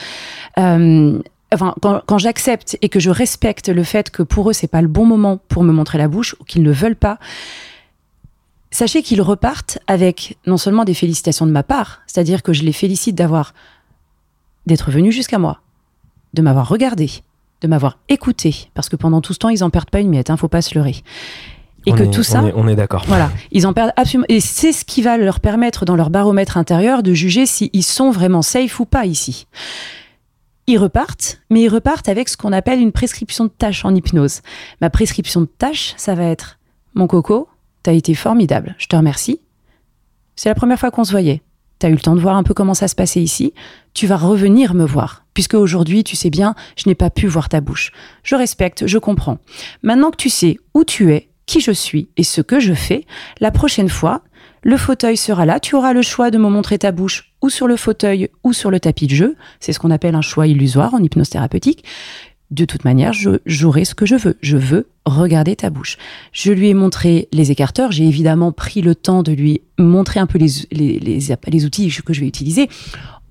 [0.58, 1.18] euh,
[1.54, 4.82] enfin quand, quand j'accepte et que je respecte le fait que pour eux c'est pas
[4.82, 7.18] le bon moment pour me montrer la bouche ou qu'ils ne veulent pas,
[8.72, 12.72] sachez qu'ils repartent avec non seulement des félicitations de ma part, c'est-à-dire que je les
[12.72, 13.54] félicite d'avoir
[14.66, 15.60] d'être venus jusqu'à moi,
[16.34, 17.10] de m'avoir regardé,
[17.60, 20.30] de m'avoir écouté, parce que pendant tout ce temps, ils en perdent pas une miette,
[20.30, 20.96] hein, faut pas se leurrer.
[21.84, 23.04] Et que tout ça, on est, d'accord.
[23.08, 24.26] Voilà, ils en perdent absolument.
[24.28, 28.12] Et c'est ce qui va leur permettre, dans leur baromètre intérieur, de juger s'ils sont
[28.12, 29.48] vraiment safe ou pas ici.
[30.68, 34.42] Ils repartent, mais ils repartent avec ce qu'on appelle une prescription de tâche en hypnose.
[34.80, 36.60] Ma prescription de tâche, ça va être
[36.94, 37.48] mon coco,
[37.82, 39.40] t'as été formidable, je te remercie.
[40.36, 41.42] C'est la première fois qu'on se voyait
[41.82, 43.52] tu as eu le temps de voir un peu comment ça se passait ici,
[43.92, 45.21] tu vas revenir me voir.
[45.34, 47.92] Puisque aujourd'hui, tu sais bien, je n'ai pas pu voir ta bouche.
[48.22, 49.38] Je respecte, je comprends.
[49.82, 53.04] Maintenant que tu sais où tu es, qui je suis et ce que je fais,
[53.40, 54.22] la prochaine fois,
[54.62, 57.66] le fauteuil sera là, tu auras le choix de me montrer ta bouche ou sur
[57.66, 59.36] le fauteuil ou sur le tapis de jeu.
[59.58, 61.84] C'est ce qu'on appelle un choix illusoire en hypnose thérapeutique
[62.52, 64.36] de toute manière, je jouerai ce que je veux.
[64.42, 65.96] Je veux regarder ta bouche.
[66.32, 67.92] Je lui ai montré les écarteurs.
[67.92, 72.12] J'ai évidemment pris le temps de lui montrer un peu les, les, les, outils que
[72.12, 72.68] je vais utiliser.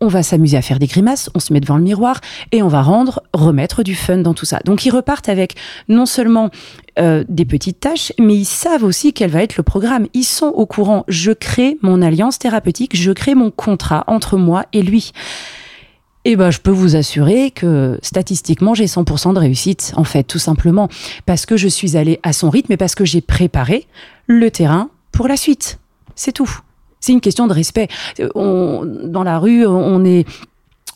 [0.01, 2.19] On va s'amuser à faire des grimaces, on se met devant le miroir
[2.51, 4.59] et on va rendre, remettre du fun dans tout ça.
[4.65, 5.55] Donc ils repartent avec
[5.87, 6.49] non seulement
[6.99, 10.07] euh, des petites tâches, mais ils savent aussi quel va être le programme.
[10.13, 11.05] Ils sont au courant.
[11.07, 15.11] Je crée mon alliance thérapeutique, je crée mon contrat entre moi et lui.
[16.25, 20.39] Eh ben, je peux vous assurer que statistiquement, j'ai 100% de réussite, en fait, tout
[20.39, 20.87] simplement,
[21.25, 23.87] parce que je suis allée à son rythme et parce que j'ai préparé
[24.27, 25.79] le terrain pour la suite.
[26.15, 26.59] C'est tout.
[27.01, 27.89] C'est une question de respect.
[28.35, 30.25] On, dans la rue, on est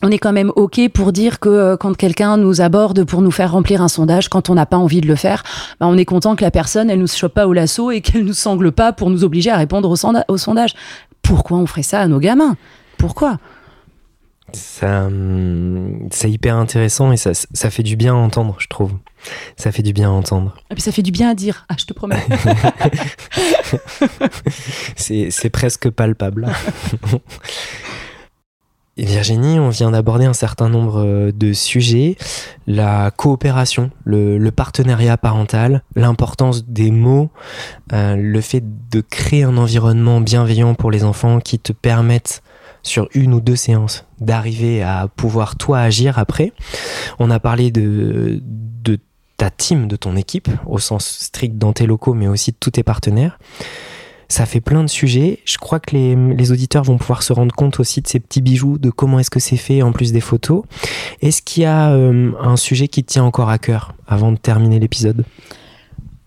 [0.02, 3.30] on est quand même OK pour dire que euh, quand quelqu'un nous aborde pour nous
[3.30, 5.42] faire remplir un sondage, quand on n'a pas envie de le faire,
[5.80, 8.24] bah, on est content que la personne, elle nous chope pas au lasso et qu'elle
[8.24, 10.74] nous sangle pas pour nous obliger à répondre au, sondage.
[11.22, 12.56] Pourquoi on ferait ça à nos gamins?
[12.98, 13.38] Pourquoi?
[14.82, 18.92] Hum, c'est hyper intéressant et ça, ça, fait du bien à entendre, je trouve.
[19.56, 20.56] Ça fait du bien à entendre.
[20.70, 22.24] Et puis ça fait du bien à dire, ah, je te promets.
[24.96, 26.48] c'est presque palpable.
[28.98, 32.16] Virginie, on vient d'aborder un certain nombre euh, de sujets,
[32.66, 37.28] la coopération, le, partenariat parental, l'importance des mots,
[37.92, 42.42] euh, le fait de créer un environnement bienveillant pour les enfants qui te permettent
[42.86, 46.52] sur une ou deux séances d'arriver à pouvoir toi agir après.
[47.18, 48.40] On a parlé de,
[49.36, 52.70] ta team, de ton équipe, au sens strict dans tes locaux, mais aussi de tous
[52.70, 53.38] tes partenaires.
[54.28, 55.40] Ça fait plein de sujets.
[55.44, 58.78] Je crois que les, auditeurs vont pouvoir se rendre compte aussi de ces petits bijoux,
[58.78, 60.62] de comment est-ce que c'est fait en plus des photos.
[61.20, 64.78] Est-ce qu'il y a euh, un sujet qui tient encore à cœur avant de terminer
[64.80, 65.24] l'épisode?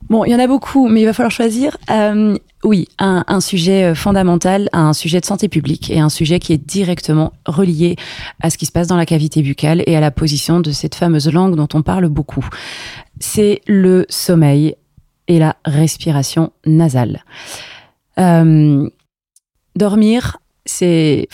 [0.09, 1.77] Bon, il y en a beaucoup, mais il va falloir choisir.
[1.91, 6.39] Euh, oui, un, un, sujet euh, fondamental, un sujet de santé publique et un sujet
[6.39, 7.95] qui est directement relié
[8.41, 10.95] à ce qui se passe dans la cavité buccale et à la position de cette
[10.95, 12.45] fameuse langue dont on parle beaucoup.
[13.19, 14.75] C'est le sommeil
[15.27, 17.23] et la respiration nasale.
[18.19, 18.89] Euh,
[19.75, 21.29] dormir, c'est.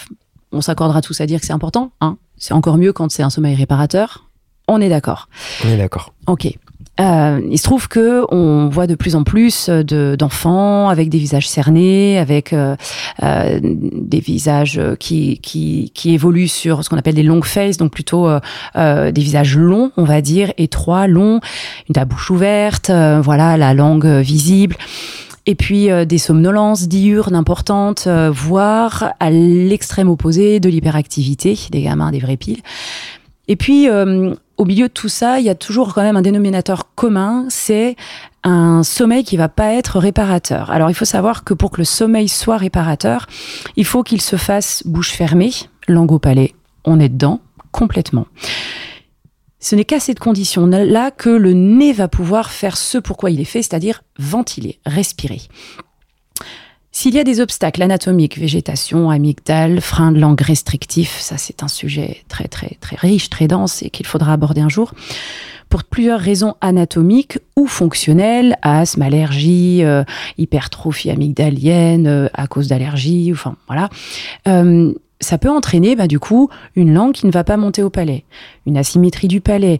[0.51, 1.91] On s'accordera tous à dire que c'est important.
[2.01, 4.29] Hein c'est encore mieux quand c'est un sommeil réparateur.
[4.67, 5.29] On est d'accord.
[5.63, 6.13] On est d'accord.
[6.27, 6.57] Ok.
[6.99, 11.47] Euh, il se trouve que on voit de plus en plus d'enfants avec des visages
[11.49, 12.75] cernés, avec euh,
[13.23, 17.91] euh, des visages qui, qui, qui, évoluent sur ce qu'on appelle des long faces, donc
[17.91, 18.39] plutôt euh,
[18.77, 21.39] euh, des visages longs, on va dire, étroits, longs,
[21.93, 24.77] la bouche ouverte, voilà, la langue visible
[25.45, 31.81] et puis euh, des somnolences diurnes importantes, euh, voire à l'extrême opposé de l'hyperactivité, des
[31.81, 32.61] gamins, des vraies piles.
[33.47, 36.21] Et puis, euh, au milieu de tout ça, il y a toujours quand même un
[36.21, 37.95] dénominateur commun, c'est
[38.43, 40.71] un sommeil qui va pas être réparateur.
[40.71, 43.27] Alors, il faut savoir que pour que le sommeil soit réparateur,
[43.75, 45.51] il faut qu'il se fasse bouche fermée,
[45.87, 46.53] langue au palais,
[46.85, 47.41] on est dedans,
[47.71, 48.27] complètement.
[49.59, 53.45] Ce n'est qu'à cette condition-là que le nez va pouvoir faire ce pourquoi il est
[53.45, 55.41] fait, c'est-à-dire ventiler, respirer.
[56.97, 61.67] S'il y a des obstacles anatomiques, végétation, amygdale, frein de langue restrictif, ça c'est un
[61.67, 64.93] sujet très très très riche, très dense et qu'il faudra aborder un jour,
[65.67, 70.05] pour plusieurs raisons anatomiques ou fonctionnelles, asthme, allergie, euh,
[70.37, 73.89] hypertrophie amygdalienne euh, à cause d'allergie, enfin voilà,
[74.47, 77.89] euh, ça peut entraîner bah, du coup une langue qui ne va pas monter au
[77.89, 78.23] palais,
[78.65, 79.79] une asymétrie du palais,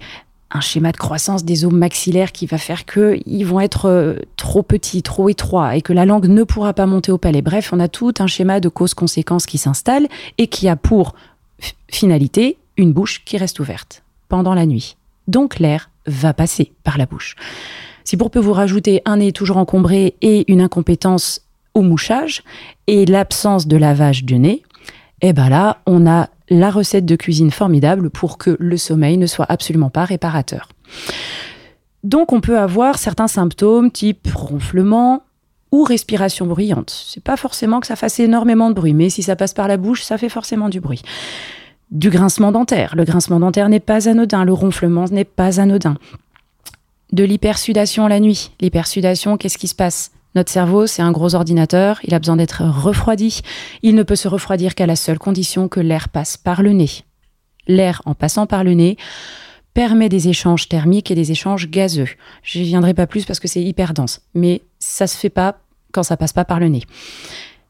[0.52, 4.64] un schéma de croissance des os maxillaires qui va faire qu'ils vont être euh, trop
[4.64, 7.42] petits, trop étroits et que la langue ne pourra pas monter au palais.
[7.42, 11.16] Bref, on a tout un schéma de cause-conséquence qui s'installe et qui a pour
[11.90, 14.98] finalité une bouche qui reste ouverte pendant la nuit.
[15.28, 17.36] Donc l'air va passer par la bouche.
[18.04, 21.42] Si pour peu vous rajouter un nez toujours encombré et une incompétence
[21.74, 22.44] au mouchage
[22.88, 24.62] et l'absence de lavage du nez,
[25.22, 29.26] eh ben là, on a la recette de cuisine formidable pour que le sommeil ne
[29.26, 30.70] soit absolument pas réparateur.
[32.04, 35.24] Donc on peut avoir certains symptômes type ronflement
[35.72, 37.06] ou respiration bruyante.
[37.08, 39.78] C'est pas forcément que ça fasse énormément de bruit, mais si ça passe par la
[39.78, 41.02] bouche, ça fait forcément du bruit.
[41.92, 42.96] Du grincement dentaire.
[42.96, 45.98] Le grincement dentaire n'est pas anodin, le ronflement n'est pas anodin.
[47.12, 48.52] De l'hypersudation la nuit.
[48.62, 50.12] L'hypersudation, qu'est-ce qui se passe?
[50.36, 53.42] Notre cerveau, c'est un gros ordinateur, il a besoin d'être refroidi.
[53.82, 56.90] Il ne peut se refroidir qu'à la seule condition que l'air passe par le nez.
[57.68, 58.98] L'air, en passant par le nez,
[59.74, 62.10] permet des échanges thermiques et des échanges gazeux.
[62.44, 65.60] Je n'y viendrai pas plus parce que c'est hyper dense, mais ça se fait pas
[65.92, 66.84] quand ça passe pas par le nez.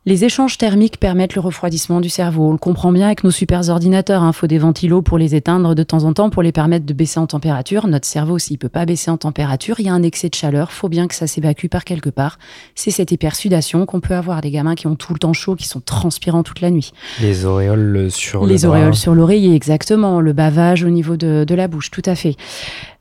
[0.07, 2.49] Les échanges thermiques permettent le refroidissement du cerveau.
[2.49, 4.21] On le comprend bien avec nos super ordinateurs.
[4.21, 4.33] Il hein.
[4.33, 7.19] faut des ventilos pour les éteindre de temps en temps, pour les permettre de baisser
[7.19, 7.87] en température.
[7.87, 10.71] Notre cerveau, s'il peut pas baisser en température, il y a un excès de chaleur.
[10.71, 12.37] faut bien que ça s'évacue par quelque part.
[12.75, 14.41] C'est cette hypersudation qu'on peut avoir.
[14.41, 16.91] Des gamins qui ont tout le temps chaud, qui sont transpirants toute la nuit.
[17.19, 20.21] Les auréoles sur Les auréoles sur l'oreiller, exactement.
[20.21, 22.35] Le bavage au niveau de, de la bouche, tout à fait.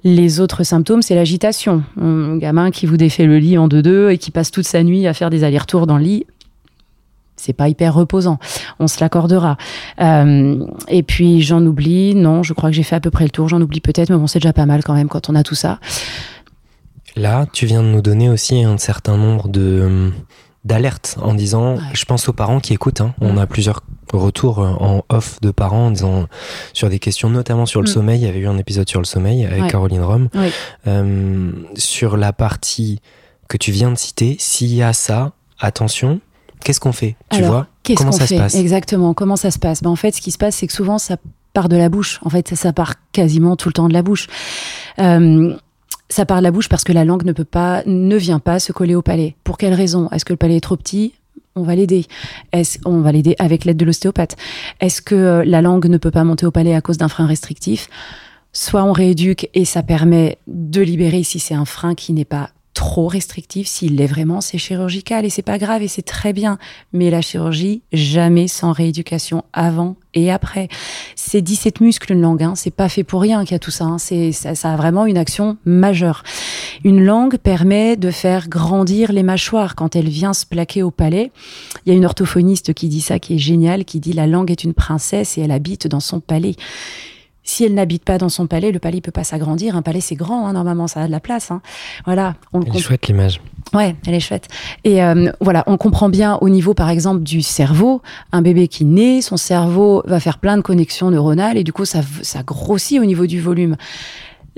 [0.04, 1.82] Les autres symptômes, c'est l'agitation.
[2.00, 5.06] Un gamin qui vous défait le lit en deux-deux et qui passe toute sa nuit
[5.06, 6.26] à faire des allers-retours dans le lit,
[7.36, 8.38] c'est pas hyper reposant.
[8.78, 9.56] On se l'accordera.
[10.00, 12.14] Euh, et puis j'en oublie.
[12.14, 13.48] Non, je crois que j'ai fait à peu près le tour.
[13.48, 15.54] J'en oublie peut-être, mais bon, c'est déjà pas mal quand même quand on a tout
[15.54, 15.78] ça.
[17.16, 20.12] Là, tu viens de nous donner aussi un certain nombre de
[20.64, 23.02] d'alertes en disant, je pense aux parents qui écoutent.
[23.02, 23.14] Hein.
[23.20, 23.82] On a plusieurs
[24.12, 26.26] retours en off de parents en disant
[26.72, 27.92] sur des questions, notamment sur le mm.
[27.92, 28.20] sommeil.
[28.20, 30.28] Il y avait eu un épisode sur le sommeil avec Caroline Rome.
[30.86, 33.00] Euh, sur la partie
[33.48, 36.20] que tu viens de citer, s'il y a ça, attention,
[36.64, 37.68] Qu'est-ce qu'on fait Tu vois?
[37.96, 38.54] Comment ça se passe?
[38.54, 39.14] Exactement.
[39.14, 39.82] Comment ça se passe?
[39.82, 41.16] Ben, En fait, ce qui se passe, c'est que souvent, ça
[41.52, 42.18] part de la bouche.
[42.24, 44.26] En fait, ça part quasiment tout le temps de la bouche.
[44.98, 45.54] Euh,
[46.08, 48.58] ça part de la bouche parce que la langue ne peut pas, ne vient pas
[48.58, 49.36] se coller au palais.
[49.44, 50.08] Pour quelle raison?
[50.10, 51.14] Est-ce que le palais est trop petit?
[51.54, 52.06] On va l'aider.
[52.52, 54.36] Est-ce on va l'aider avec l'aide de l'ostéopathe
[54.80, 57.26] Est-ce que euh, la langue ne peut pas monter au palais à cause d'un frein
[57.26, 57.88] restrictif?
[58.52, 62.50] Soit on rééduque et ça permet de libérer si c'est un frein qui n'est pas
[62.74, 66.58] trop restrictif, s'il l'est vraiment, c'est chirurgical et c'est pas grave et c'est très bien.
[66.92, 70.68] Mais la chirurgie, jamais sans rééducation avant et après.
[71.14, 72.54] C'est 17 muscles une langue, hein.
[72.56, 73.98] c'est pas fait pour rien qu'il y a tout ça, hein.
[73.98, 76.22] c'est ça, ça, a vraiment une action majeure.
[76.84, 81.30] Une langue permet de faire grandir les mâchoires quand elle vient se plaquer au palais.
[81.86, 84.50] Il y a une orthophoniste qui dit ça, qui est génial, qui dit la langue
[84.50, 86.56] est une princesse et elle habite dans son palais
[87.44, 89.76] si elle n'habite pas dans son palais, le palais peut pas s'agrandir.
[89.76, 91.50] Un palais, c'est grand, hein, normalement, ça a de la place.
[91.50, 91.60] Hein.
[92.06, 92.34] Voilà.
[92.52, 93.40] On elle est chouette l'image.
[93.74, 94.48] Ouais, elle est chouette.
[94.84, 98.02] Et euh, voilà, on comprend bien au niveau, par exemple, du cerveau.
[98.32, 101.84] Un bébé qui naît, son cerveau va faire plein de connexions neuronales et du coup,
[101.84, 103.76] ça, ça grossit au niveau du volume.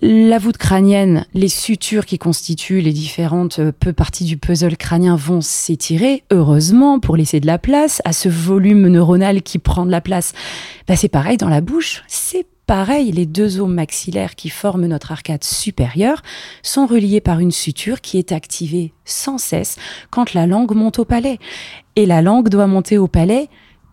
[0.02, 5.16] La voûte crânienne, les sutures qui constituent les différentes euh, peu parties du puzzle crânien
[5.16, 9.90] vont s'étirer, heureusement, pour laisser de la place à ce volume neuronal qui prend de
[9.90, 10.34] la place.
[10.86, 15.12] Bah, c'est pareil dans la bouche, c'est Pareil, les deux os maxillaires qui forment notre
[15.12, 16.22] arcade supérieure
[16.64, 19.76] sont reliés par une suture qui est activée sans cesse
[20.10, 21.38] quand la langue monte au palais.
[21.94, 23.48] Et la langue doit monter au palais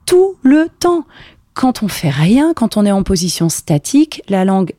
[0.08, 1.06] tout le temps.
[1.54, 4.74] Quand on fait rien, quand on est en position statique, la langue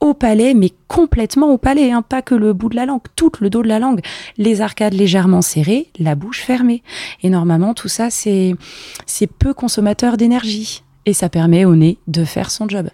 [0.00, 3.32] au palais, mais complètement au palais, hein, pas que le bout de la langue, tout
[3.40, 4.00] le dos de la langue,
[4.36, 6.82] les arcades légèrement serrées, la bouche fermée.
[7.22, 8.54] Et normalement, tout ça, c'est
[9.06, 12.90] c'est peu consommateur d'énergie et ça permet au nez de faire son job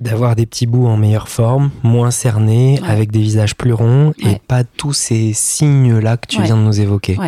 [0.00, 4.38] d'avoir des petits bouts en meilleure forme, moins cernés, avec des visages plus ronds et
[4.46, 7.18] pas tous ces signes-là que tu viens de nous évoquer.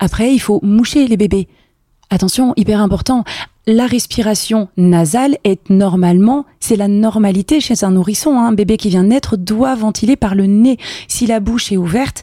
[0.00, 1.48] Après, il faut moucher les bébés.
[2.10, 3.24] Attention, hyper important.
[3.66, 8.38] La respiration nasale est normalement, c'est la normalité chez un nourrisson.
[8.38, 8.46] Hein.
[8.46, 10.78] Un bébé qui vient naître doit ventiler par le nez.
[11.06, 12.22] Si la bouche est ouverte,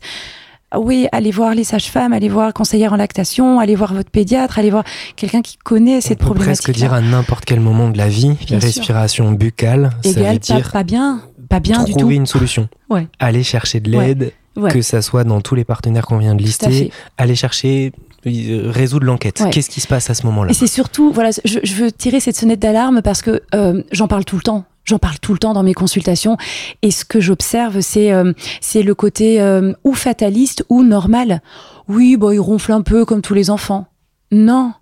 [0.80, 4.72] oui, allez voir les sages-femmes, allez voir conseillère en lactation, allez voir votre pédiatre, allez
[4.72, 4.84] voir
[5.16, 8.36] quelqu'un qui connaît cette On peut presque dire à n'importe quel moment de la vie,
[8.50, 12.00] respiration buccale, ça veut dire pas, bien, pas bien du tout.
[12.00, 12.68] Trouver une solution.
[12.90, 13.08] Ouais.
[13.20, 14.34] Aller chercher de l'aide,
[14.70, 17.92] que ça soit dans tous les partenaires qu'on vient de lister, aller chercher
[18.26, 19.44] euh, résoudre l'enquête.
[19.52, 20.52] Qu'est-ce qui se passe à ce moment-là?
[20.52, 24.26] Et c'est surtout, voilà, je, veux tirer cette sonnette d'alarme parce que euh, j'en parle
[24.26, 24.66] tout le temps.
[24.86, 26.38] J'en parle tout le temps dans mes consultations
[26.84, 31.42] et ce que j'observe, c'est euh, c'est le côté euh, ou fataliste ou normal.
[31.88, 33.88] Oui, bon, il ronfle un peu comme tous les enfants.
[34.32, 34.74] Non,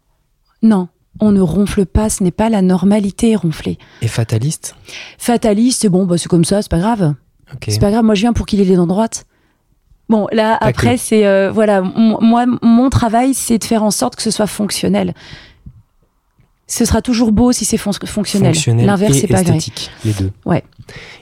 [0.62, 0.90] non,
[1.22, 3.78] on ne ronfle pas, ce n'est pas la normalité ronfler.
[4.02, 4.76] Et fataliste?
[5.18, 7.16] Fataliste, bon, bah, c'est comme ça, c'est pas grave.
[7.68, 9.26] C'est pas grave, moi je viens pour qu'il ait les dents droites.
[10.10, 11.26] Bon, là, après, c'est.
[11.26, 15.14] Euh, voilà, moi, mon travail, c'est de faire en sorte que ce soit fonctionnel
[16.68, 18.56] ce sera toujours beau si c'est fonctionnel.
[18.68, 20.32] L'inverse, c'est pas esthétique, les deux.
[20.46, 20.64] Ouais.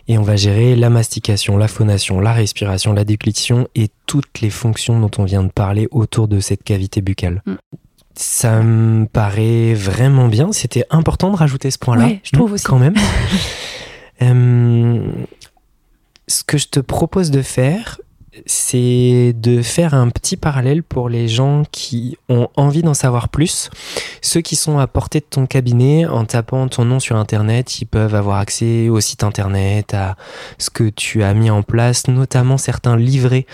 [0.08, 4.50] Et on va gérer la mastication, la phonation, la respiration, la déglutition et toutes les
[4.50, 7.42] fonctions dont on vient de parler autour de cette cavité buccale.
[7.46, 7.56] Mm.
[8.14, 10.52] Ça me paraît vraiment bien.
[10.52, 12.06] C'était important de rajouter ce point-là.
[12.06, 12.66] Ouais, je trouve aussi.
[12.66, 12.96] Quand même.
[14.24, 15.02] Euh,
[16.28, 18.00] ce que je te propose de faire,
[18.46, 23.70] c'est de faire un petit parallèle pour les gens qui ont envie d'en savoir plus.
[24.22, 27.86] Ceux qui sont à portée de ton cabinet, en tapant ton nom sur Internet, ils
[27.86, 30.16] peuvent avoir accès au site Internet, à
[30.58, 33.46] ce que tu as mis en place, notamment certains livrets.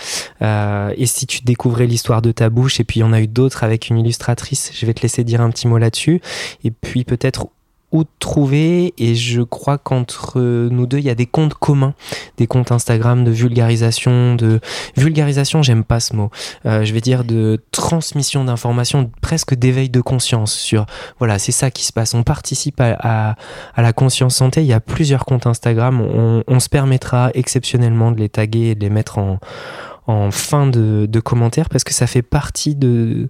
[0.42, 3.20] Euh, et si tu découvrais l'histoire de ta bouche, et puis il y en a
[3.20, 6.20] eu d'autres avec une illustratrice, je vais te laisser dire un petit mot là-dessus.
[6.62, 7.48] Et puis peut-être
[7.92, 8.94] où trouver.
[8.98, 11.94] Et je crois qu'entre nous deux il y a des comptes communs
[12.36, 14.60] des comptes Instagram de vulgarisation de
[14.96, 16.30] vulgarisation j'aime pas ce mot.
[16.66, 20.86] Euh, je vais dire de transmission d'informations presque d'éveil de conscience sur
[21.18, 22.14] voilà c'est ça qui se passe.
[22.14, 23.36] On participe à,
[23.74, 24.60] à, la conscience santé.
[24.60, 26.00] Il y a plusieurs comptes Instagram.
[26.00, 29.38] On, on, se permettra exceptionnellement de les taguer et de les mettre en
[30.08, 33.28] en fin de, de commentaires parce que ça fait partie de,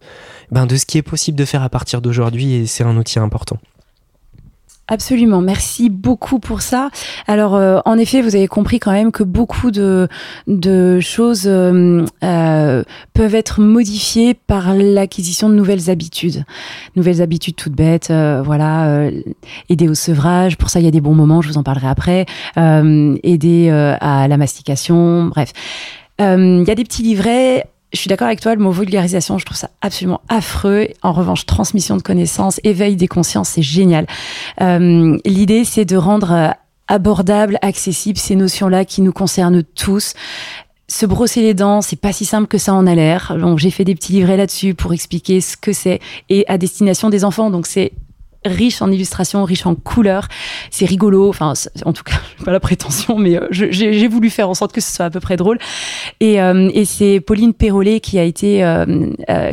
[0.52, 3.18] ben de ce qui est possible de faire à partir d'aujourd'hui et c'est un outil
[3.18, 3.59] important.
[4.91, 6.89] Absolument, merci beaucoup pour ça.
[7.26, 10.09] Alors, euh, en effet, vous avez compris quand même que beaucoup de,
[10.47, 12.82] de choses euh, euh,
[13.12, 16.43] peuvent être modifiées par l'acquisition de nouvelles habitudes.
[16.97, 19.11] Nouvelles habitudes toutes bêtes, voilà,
[19.68, 21.89] aider au sevrage, pour ça il y a des bons moments, je vous en parlerai
[21.89, 22.26] après,
[22.57, 25.53] aider à la mastication, bref.
[26.18, 29.47] Il y a des petits livrets je suis d'accord avec toi, le mot vulgarisation, je
[29.47, 30.89] trouve ça absolument affreux.
[31.03, 34.07] En revanche, transmission de connaissances, éveil des consciences, c'est génial.
[34.61, 36.49] Euh, L'idée, c'est de rendre euh,
[36.86, 40.14] abordable, accessible ces notions-là qui nous concernent tous.
[40.89, 43.36] Se brosser les dents, c'est pas si simple que ça en a l'air.
[43.57, 47.24] J'ai fait des petits livrets là-dessus pour expliquer ce que c'est et à destination des
[47.24, 47.51] enfants.
[47.51, 47.93] Donc c'est
[48.49, 50.28] riche en illustrations, riche en couleurs.
[50.70, 51.28] C'est rigolo.
[51.28, 51.53] Enfin,
[51.84, 55.07] en tout cas, pas la prétention, mais j'ai voulu faire en sorte que ce soit
[55.07, 55.59] à peu près drôle.
[56.20, 58.64] Et, et c'est Pauline Perrollet qui a été,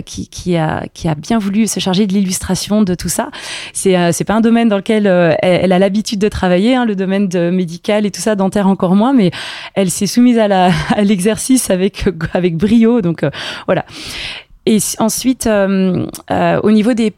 [0.06, 3.30] qui, qui, a, qui a bien voulu se charger de l'illustration de tout ça.
[3.74, 5.08] C'est c'est pas un domaine dans lequel
[5.42, 9.14] elle, a l'habitude de travailler, hein, le domaine médical et tout ça, dentaire encore moins,
[9.14, 9.32] mais
[9.74, 10.70] elle s'est soumise à
[11.04, 13.02] l'exercice avec avec brio.
[13.02, 13.26] Donc
[13.66, 13.86] voilà.
[14.66, 17.14] Et ensuite, euh, euh, au niveau des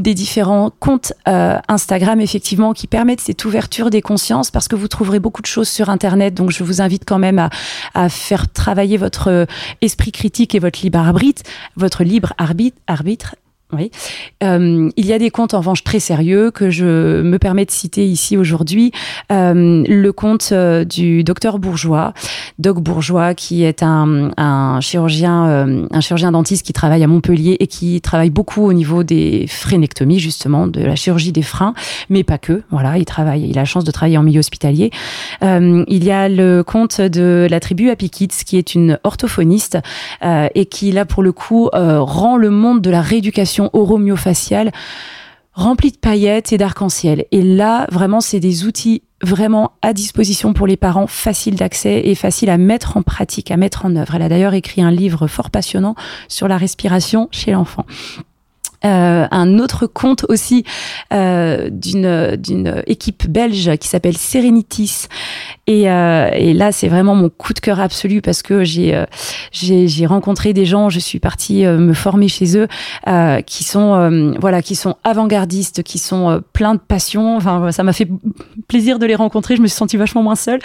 [0.00, 4.88] des différents comptes euh, Instagram effectivement qui permettent cette ouverture des consciences parce que vous
[4.88, 6.34] trouverez beaucoup de choses sur internet.
[6.34, 7.50] Donc je vous invite quand même à,
[7.94, 9.46] à faire travailler votre
[9.80, 11.42] esprit critique et votre libre arbitre
[11.76, 13.34] votre libre arbitre arbitre
[13.72, 13.90] oui.
[14.42, 17.70] Euh, il y a des comptes en revanche très sérieux que je me permets de
[17.70, 18.90] citer ici aujourd'hui.
[19.30, 22.12] Euh, le compte euh, du docteur Bourgeois,
[22.58, 24.30] Doc Bourgeois, qui est un,
[24.80, 29.46] chirurgien, un chirurgien dentiste qui travaille à Montpellier et qui travaille beaucoup au niveau des
[29.48, 31.74] frénectomies justement, de la chirurgie des freins,
[32.08, 32.62] mais pas que.
[32.70, 34.90] Voilà, il travaille, il a la chance de travailler en milieu hospitalier.
[35.42, 39.78] Il y a le compte de la tribu Happy Kids, qui est une orthophoniste
[40.22, 44.70] et qui là pour le coup rend le monde de la rééducation oromyofaciale
[45.52, 47.26] remplie de paillettes et d'arc-en-ciel.
[47.32, 52.14] Et là, vraiment, c'est des outils vraiment à disposition pour les parents, faciles d'accès et
[52.14, 54.14] faciles à mettre en pratique, à mettre en œuvre.
[54.14, 55.94] Elle a d'ailleurs écrit un livre fort passionnant
[56.28, 57.84] sur la respiration chez l'enfant.
[58.84, 60.64] Euh, un autre compte aussi
[61.12, 65.06] euh, d'une d'une équipe belge qui s'appelle Serenitis.
[65.66, 69.04] Et, euh, et là c'est vraiment mon coup de cœur absolu parce que j'ai euh,
[69.52, 72.66] j'ai rencontré des gens je suis partie euh, me former chez eux
[73.46, 77.36] qui sont voilà qui sont avant-gardistes qui sont pleins de passion.
[77.36, 78.08] Enfin ça m'a fait
[78.66, 80.60] plaisir de les rencontrer je me suis sentie vachement moins seule.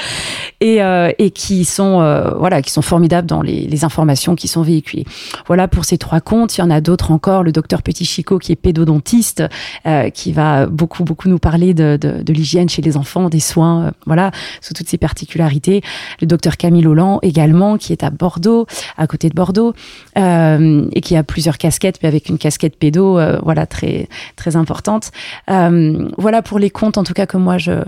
[0.62, 0.80] Et
[1.20, 5.06] et qui sont voilà qui sont formidables dans les, les informations qui sont véhiculées.
[5.48, 8.40] Voilà pour ces trois comptes il y en a d'autres encore le docteur Petit Chico,
[8.40, 9.44] qui est pédodontiste,
[9.86, 13.86] euh, qui va beaucoup, beaucoup nous parler de, de, l'hygiène chez les enfants, des soins,
[13.86, 14.32] euh, voilà,
[14.62, 15.82] sous toutes ses particularités.
[16.22, 18.66] Le docteur Camille Holland également, qui est à Bordeaux,
[18.98, 19.74] à côté de Bordeaux,
[20.18, 25.12] euh, et qui a plusieurs casquettes, mais avec une casquette pédo, voilà, très, très importante.
[25.48, 27.84] voilà pour les comptes, en tout cas, que moi, je,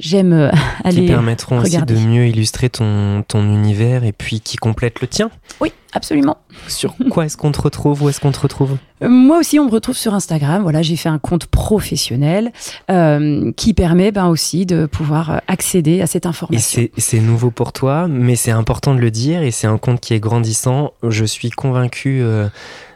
[0.00, 0.50] j'aime
[0.84, 1.02] aller.
[1.02, 5.30] Qui permettront aussi de mieux illustrer ton, ton univers et puis qui complètent le tien.
[5.60, 6.38] Oui, absolument.
[6.66, 9.66] Sur quoi est-ce qu'on te retrouve Où est-ce qu'on te retrouve euh, Moi aussi, on
[9.66, 10.62] me retrouve sur Instagram.
[10.62, 12.52] Voilà, j'ai fait un compte professionnel
[12.90, 16.82] euh, qui permet ben, aussi de pouvoir euh, accéder à cette information.
[16.82, 20.00] Et c'est nouveau pour toi, mais c'est important de le dire et c'est un compte
[20.00, 20.92] qui est grandissant.
[21.06, 22.22] Je suis convaincu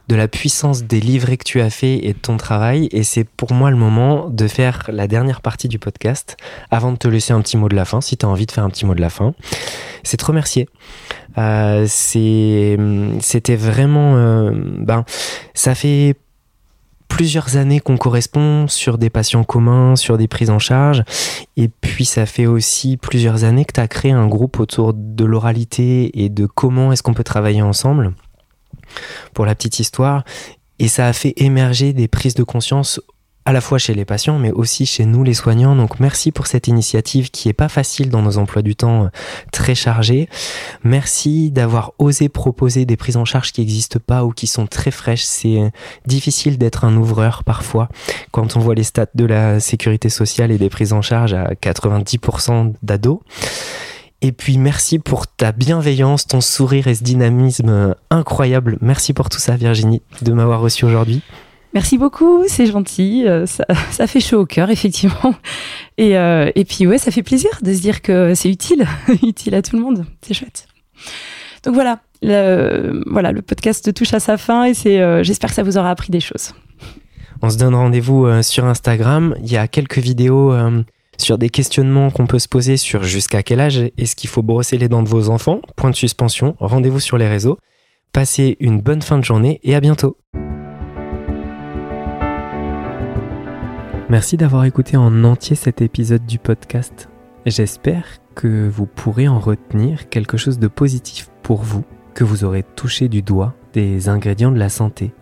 [0.08, 2.88] de la puissance des livrets que tu as fait et de ton travail.
[2.92, 6.36] Et c'est pour moi le moment de faire la dernière partie du podcast
[6.70, 8.52] avant de te laisser un petit mot de la fin, si tu as envie de
[8.52, 9.34] faire un petit mot de la fin.
[10.02, 10.68] C'est te remercier.
[11.38, 14.16] Euh, c'était vraiment...
[14.16, 15.04] Euh, ben,
[15.54, 16.16] ça fait
[17.08, 21.04] plusieurs années qu'on correspond sur des patients communs, sur des prises en charge.
[21.58, 25.24] Et puis ça fait aussi plusieurs années que tu as créé un groupe autour de
[25.24, 28.14] l'oralité et de comment est-ce qu'on peut travailler ensemble
[29.34, 30.24] pour la petite histoire.
[30.78, 33.00] Et ça a fait émerger des prises de conscience
[33.44, 35.74] à la fois chez les patients, mais aussi chez nous les soignants.
[35.74, 39.08] Donc merci pour cette initiative qui est pas facile dans nos emplois du temps euh,
[39.52, 40.28] très chargés.
[40.84, 44.90] Merci d'avoir osé proposer des prises en charge qui n'existent pas ou qui sont très
[44.90, 45.24] fraîches.
[45.24, 45.70] C'est euh,
[46.06, 47.88] difficile d'être un ouvreur parfois
[48.30, 51.54] quand on voit les stats de la sécurité sociale et des prises en charge à
[51.54, 53.18] 90% d'ados.
[54.24, 58.78] Et puis merci pour ta bienveillance, ton sourire et ce dynamisme euh, incroyable.
[58.80, 61.22] Merci pour tout ça Virginie, de m'avoir reçu aujourd'hui.
[61.74, 63.26] Merci beaucoup, c'est gentil.
[63.26, 65.34] Euh, ça, ça, fait chaud au cœur, effectivement.
[65.98, 68.86] Et, euh, et puis ouais, ça fait plaisir de se dire que c'est utile,
[69.24, 70.06] utile à tout le monde.
[70.22, 70.68] C'est chouette.
[71.64, 75.62] Donc voilà, le, voilà, le podcast touche à sa fin et c'est, j'espère que ça
[75.64, 76.52] vous aura appris des choses.
[77.42, 79.34] On se donne rendez-vous sur Instagram.
[79.42, 80.52] Il y a quelques vidéos
[81.18, 84.78] sur des questionnements qu'on peut se poser sur jusqu'à quel âge est-ce qu'il faut brosser
[84.78, 85.60] les dents de vos enfants.
[85.76, 87.58] Point de suspension, rendez-vous sur les réseaux.
[88.12, 90.16] Passez une bonne fin de journée et à bientôt.
[94.08, 97.08] Merci d'avoir écouté en entier cet épisode du podcast.
[97.46, 101.84] J'espère que vous pourrez en retenir quelque chose de positif pour vous,
[102.14, 105.12] que vous aurez touché du doigt des ingrédients de la santé.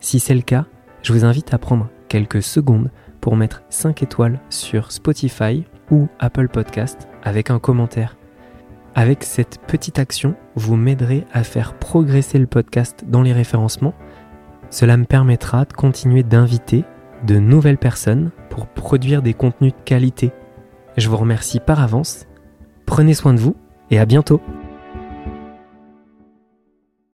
[0.00, 0.66] Si c'est le cas,
[1.02, 2.90] je vous invite à prendre quelques secondes
[3.24, 8.18] pour mettre 5 étoiles sur Spotify ou Apple Podcast avec un commentaire.
[8.94, 13.94] Avec cette petite action, vous m'aiderez à faire progresser le podcast dans les référencements.
[14.68, 16.84] Cela me permettra de continuer d'inviter
[17.26, 20.30] de nouvelles personnes pour produire des contenus de qualité.
[20.98, 22.26] Je vous remercie par avance.
[22.84, 23.56] Prenez soin de vous
[23.90, 24.42] et à bientôt.